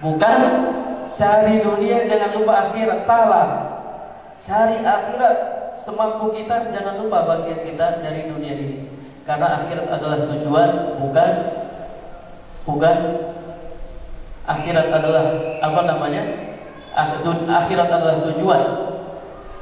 [0.00, 0.38] Bukan
[1.16, 3.48] cari dunia jangan lupa akhirat, salah.
[4.40, 5.36] Cari akhirat
[5.80, 8.78] semampu kita jangan lupa bagian kita dari dunia ini.
[9.24, 11.32] Karena akhirat adalah tujuan bukan
[12.68, 12.96] bukan
[14.50, 15.24] akhirat adalah
[15.62, 16.22] apa namanya?
[17.46, 18.62] Akhirat adalah tujuan,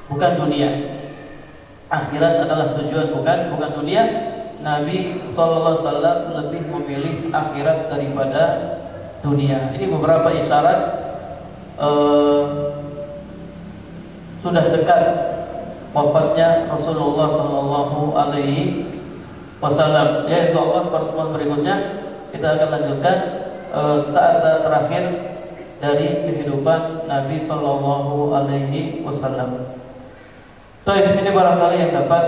[0.08, 0.70] bukan dunia.
[1.88, 4.02] Akhirat adalah tujuan bukan bukan dunia.
[4.58, 8.42] Nabi Sallallahu Alaihi Wasallam lebih memilih akhirat daripada
[9.22, 9.70] dunia.
[9.70, 10.80] Ini beberapa isyarat
[11.78, 12.42] uh,
[14.42, 15.02] sudah dekat
[15.94, 18.90] wafatnya Rasulullah Sallallahu Alaihi
[19.62, 20.26] Wasallam.
[20.26, 21.76] Ya, Insya Allah pertemuan berikutnya
[22.30, 25.04] kita akan lanjutkan eh, saat-saat uh, terakhir
[25.78, 29.78] dari kehidupan Nabi Sallallahu Alaihi Wasallam.
[30.88, 32.24] Baik, ini barangkali yang dapat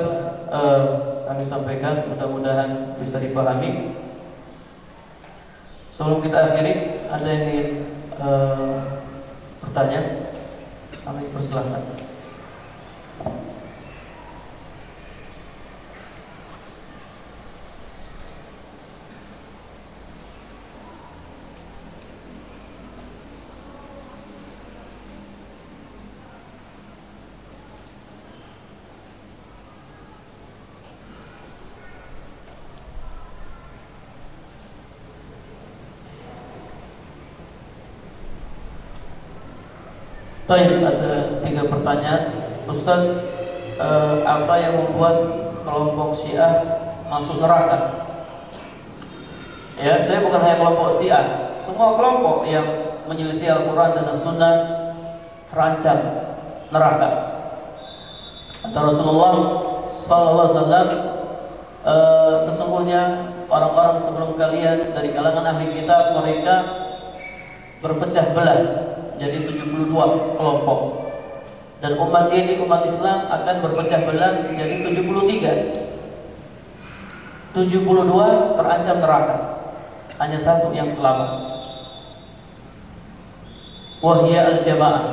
[0.52, 0.82] uh,
[1.24, 3.96] kami sampaikan, mudah-mudahan bisa dipahami.
[5.96, 7.68] Sebelum kita akhiri, ada yang ingin
[8.20, 9.00] uh,
[9.64, 10.00] bertanya?
[11.00, 11.82] Kami persilahkan.
[40.48, 42.22] Baik, ada tiga pertanyaan.
[42.64, 43.02] Ustaz,
[43.76, 45.16] eh, apa yang membuat
[45.66, 46.64] kelompok Syiah
[47.10, 48.08] masuk neraka?
[49.80, 51.56] Ya, saya bukan hanya kelompok Syiah.
[51.64, 52.66] Semua kelompok yang
[53.08, 54.54] menyelisih Al-Quran dan As-Sunnah
[55.50, 55.98] terancam
[56.70, 57.10] neraka.
[58.60, 59.34] Kata Rasulullah
[59.88, 60.88] Sallallahu Alaihi Wasallam,
[61.82, 61.94] e,
[62.44, 63.02] sesungguhnya
[63.48, 66.54] orang-orang sebelum kalian dari kalangan ahli kitab mereka
[67.80, 68.89] berpecah belah
[69.20, 69.92] jadi 72
[70.40, 70.80] kelompok.
[71.84, 77.52] Dan umat ini, umat Islam akan berpecah belah menjadi 73.
[77.52, 79.36] 72 terancam neraka.
[80.16, 81.52] Hanya satu yang selamat.
[84.00, 85.04] Wahia al-jamaah.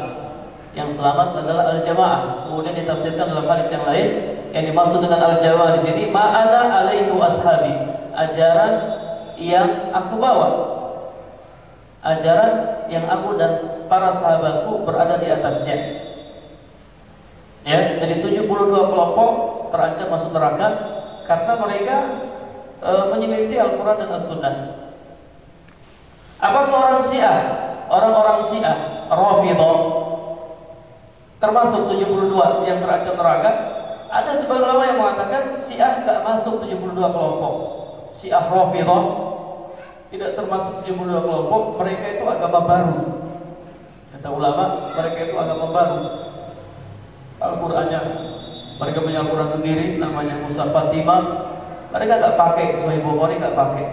[0.71, 2.47] Yang selamat adalah al-jamaah.
[2.47, 4.07] Kemudian ditafsirkan dalam hadis yang lain
[4.55, 7.71] yang dimaksud dengan al-jamaah di sini ma'ana alaihi ashabi.
[8.15, 8.71] Ajaran
[9.35, 10.76] yang aku bawa
[12.07, 12.51] ajaran
[12.87, 13.59] yang aku dan
[13.91, 15.77] para sahabatku berada di atasnya.
[17.67, 19.31] Ya, jadi 72 kelompok
[19.75, 20.67] terancam masuk neraka
[21.27, 21.95] karena mereka
[22.79, 24.55] e, menyelisih Al-Qur'an dan As-Sunnah.
[26.39, 27.39] Apakah orang Syiah?
[27.91, 28.77] Orang-orang Syiah,
[29.11, 29.79] Rafidhah
[31.37, 33.51] termasuk 72 yang terancam neraka?
[34.07, 37.55] Ada sebagian ulama yang mengatakan Syiah tidak masuk 72 kelompok.
[38.15, 39.26] Syiah Rafidhah
[40.07, 42.97] tidak termasuk 72 kelompok, mereka itu agama baru.
[44.15, 45.99] Kata ulama, mereka itu agama baru.
[47.37, 48.01] Al-Qur'annya
[48.77, 51.21] mereka punya Al-Quran sendiri namanya Musa Fatimah.
[51.93, 53.85] Mereka nggak pakai Sahih Bukhari nggak pakai.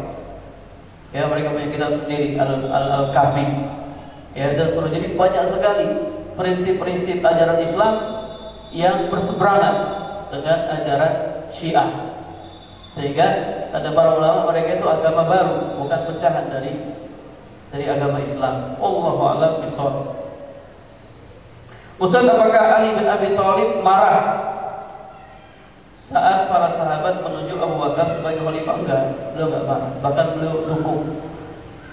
[1.14, 3.46] Ya mereka punya kitab sendiri Al-Kahfi.
[4.34, 5.86] ya dan suruh jadi banyak sekali
[6.34, 7.94] prinsip-prinsip ajaran Islam
[8.74, 9.74] yang berseberangan
[10.34, 11.12] dengan ajaran
[11.54, 11.90] Syiah.
[12.98, 13.26] Sehingga
[13.74, 16.78] kata para ulama mereka itu agama baru, bukan pecahan dari
[17.74, 18.78] dari agama Islam.
[18.78, 20.14] Allahu a'lam bishawab.
[21.98, 24.46] Ustaz apakah Ali bin Abi Thalib marah
[25.98, 29.02] saat para sahabat menunjuk Abu Bakar sebagai khalifah enggak?
[29.34, 31.02] Beliau enggak marah, bahkan beliau dukung.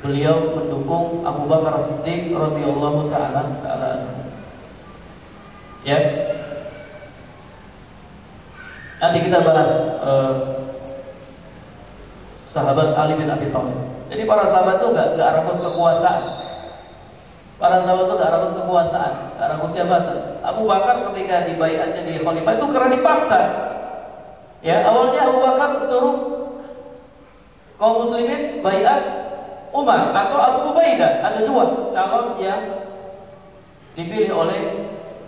[0.06, 3.90] Beliau mendukung Abu Bakar Siddiq radhiyallahu taala taala
[5.82, 5.98] Ya.
[9.02, 9.74] Nanti kita bahas
[10.06, 10.61] uh,
[12.52, 13.76] sahabat Ali bin Abi Thalib.
[14.12, 16.24] Jadi para sahabat itu gak, gak rakus kekuasaan.
[17.56, 20.18] Para sahabat itu gak rakus kekuasaan, gak rakus jabatan.
[20.44, 23.40] Abu Bakar ketika dibayarnya di khalifah itu karena dipaksa.
[24.62, 26.18] Ya, awalnya Abu Bakar suruh
[27.82, 29.02] kaum muslimin bayat
[29.72, 31.24] Umar atau Abu Ubaidah.
[31.24, 32.62] Ada dua calon yang
[33.96, 34.60] dipilih oleh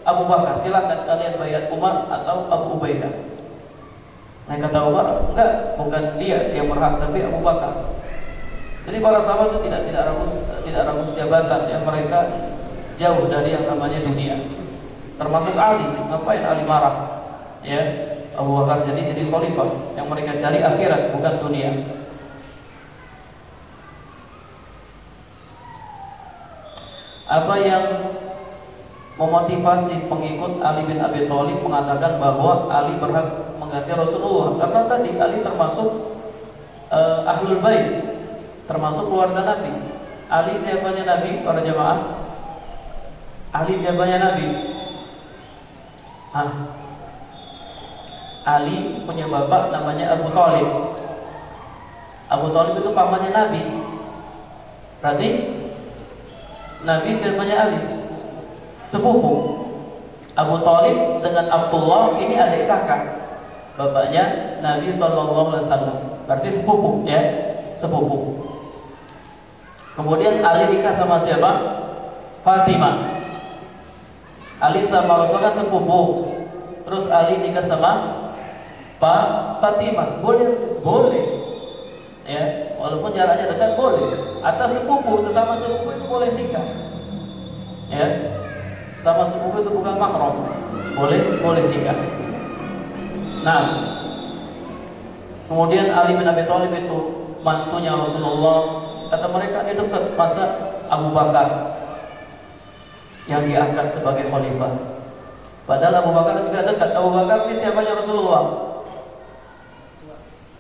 [0.04, 0.60] Abu Bakar.
[0.60, 3.33] Silakan kalian bayat Umar atau Abu Ubaidah.
[4.44, 7.96] Nah kata Umar, enggak, bukan dia yang berhak, tapi Abu Bakar.
[8.84, 10.32] Jadi para sahabat itu tidak tidak ragus
[10.68, 12.20] tidak ragus jabatan yang mereka
[13.00, 14.36] jauh dari yang namanya dunia.
[15.16, 16.96] Termasuk Ali, ngapain Ali marah?
[17.64, 17.80] Ya,
[18.36, 21.72] Abu Bakar jadi jadi khalifah yang mereka cari akhirat bukan dunia.
[27.24, 27.84] Apa yang
[29.14, 34.58] memotivasi pengikut Ali bin Abi Thalib mengatakan bahwa Ali berhak mengganti Rasulullah.
[34.58, 35.90] Karena tadi Ali termasuk
[36.90, 38.02] uh, ahlul bait
[38.66, 39.72] termasuk keluarga Nabi.
[40.34, 42.00] Ali siapanya Nabi para jemaah
[43.54, 44.48] Ali siapanya Nabi?
[46.34, 46.52] Hah?
[48.44, 50.68] Ali punya bapak namanya Abu Talib
[52.34, 53.62] Abu Talib itu pamannya Nabi.
[55.06, 55.30] Berarti
[56.82, 57.80] Nabi firmannya Ali
[58.94, 59.66] sepupu.
[60.38, 63.02] Abu Talib dengan Abdullah ini adik kakak.
[63.74, 65.98] Bapaknya Nabi Shallallahu Alaihi Wasallam.
[66.30, 67.22] Berarti sepupu ya,
[67.74, 68.38] sepupu.
[69.98, 71.52] Kemudian Ali nikah sama siapa?
[72.46, 73.22] Fatimah.
[74.62, 76.02] Ali sama Rasul kan sepupu.
[76.86, 77.92] Terus Ali nikah sama
[79.02, 79.26] Pak
[79.62, 80.22] Fatimah.
[80.22, 81.26] Boleh, boleh.
[82.24, 84.18] Ya, walaupun jaraknya dekat boleh.
[84.42, 86.66] Atau sepupu, sesama sepupu itu boleh nikah.
[87.92, 88.06] Ya,
[89.04, 90.48] sama sepupu itu bukan mahram.
[90.96, 92.00] Boleh, boleh nikah.
[93.44, 93.64] Nah,
[95.52, 97.00] kemudian Ali bin Abi Thalib itu
[97.44, 98.88] mantunya Rasulullah.
[99.12, 100.44] Kata mereka ini dekat masa
[100.88, 101.76] Abu Bakar
[103.28, 104.74] yang diangkat sebagai khalifah.
[105.68, 106.96] Padahal Abu Bakar juga dekat.
[106.96, 108.44] Abu Bakar ini siapanya Rasulullah?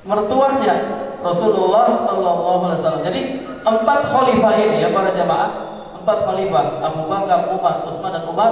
[0.04, 0.76] Mertuanya
[1.24, 3.04] Rasulullah Sallallahu Alaihi Wasallam.
[3.08, 3.22] Jadi
[3.64, 5.73] empat khalifah ini ya para jamaah
[6.04, 8.52] empat khalifah Abu Bakar, Umar, Utsman dan Umar.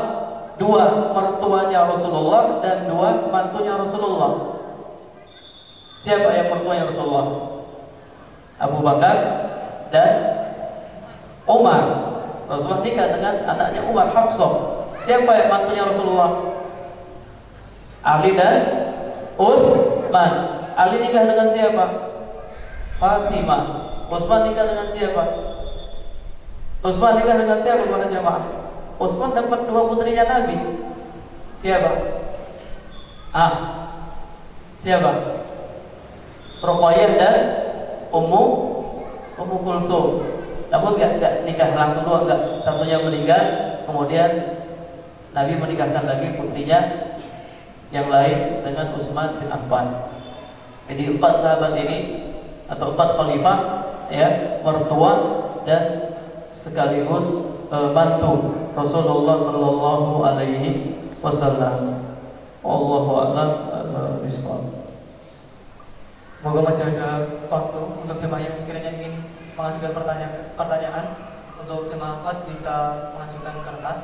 [0.56, 4.62] Dua mertuanya Rasulullah dan dua mantunya Rasulullah.
[6.00, 7.28] Siapa yang mertuanya Rasulullah?
[8.56, 9.16] Abu Bakar
[9.92, 10.16] dan
[11.44, 11.84] Umar.
[12.48, 14.54] Rasulullah nikah dengan anaknya Umar Hafsah.
[15.04, 16.32] Siapa yang mantunya Rasulullah?
[18.06, 18.60] Ali dan
[19.36, 20.34] Utsman.
[20.78, 21.86] Ali nikah dengan siapa?
[23.02, 23.64] Fatimah.
[24.08, 25.51] Utsman nikah dengan siapa
[26.82, 28.46] Utsman nikah dengan siapa para jamaah?
[28.98, 30.58] Utsman dapat dua putrinya Nabi.
[31.62, 31.92] Siapa?
[33.38, 33.54] Ah.
[34.82, 35.12] Siapa?
[36.62, 37.38] Ruqayyah dan
[38.10, 38.44] Ummu
[39.38, 40.26] Ummu Kulsum.
[40.74, 42.42] Namun enggak, enggak nikah langsung dua enggak.
[42.66, 43.44] Satunya meninggal,
[43.86, 44.32] kemudian
[45.38, 46.80] Nabi menikahkan lagi putrinya
[47.94, 50.10] yang lain dengan Utsman bin Affan.
[50.90, 51.98] Jadi empat sahabat ini
[52.66, 53.58] atau empat khalifah
[54.10, 55.12] ya mertua
[55.64, 56.11] dan
[56.62, 57.26] sekaligus
[57.74, 62.06] uh, bantu Rasulullah sallallahu alaihi wasallam.
[62.62, 63.50] Allahu a'lam
[64.22, 64.86] bishawab.
[66.46, 69.14] Moga masih ada waktu untuk jemaah yang sekiranya ingin
[69.58, 71.06] mengajukan pertanyaan, pertanyaan
[71.58, 72.76] untuk jemaah Fat bisa
[73.14, 74.00] mengajukan kertas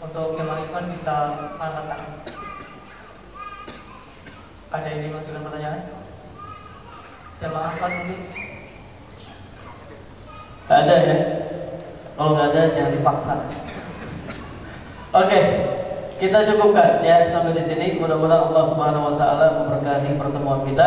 [0.00, 1.16] untuk jemaah Ikhwan bisa
[1.56, 2.12] angkat tangan.
[4.72, 5.80] Ada yang ingin mengajukan pertanyaan?
[7.40, 8.20] Jemaah Fat mungkin?
[10.64, 11.16] Ada ya.
[12.14, 13.34] Kalau nggak ada jangan dipaksa.
[15.14, 15.40] Oke,
[16.22, 17.98] kita cukupkan ya sampai di sini.
[17.98, 20.86] Mudah-mudahan Allah Subhanahu Wa Taala memberkahi pertemuan kita.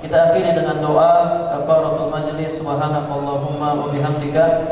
[0.00, 4.68] Kita akhiri dengan doa kafaratul majlis subhanakallahumma wa bihamdika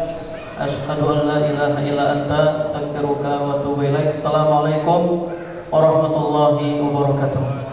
[0.61, 4.13] asyhadu an la ilaha illa anta astaghfiruka wa atubu ilaik.
[4.13, 5.33] Assalamualaikum
[5.73, 7.72] warahmatullahi wabarakatuh.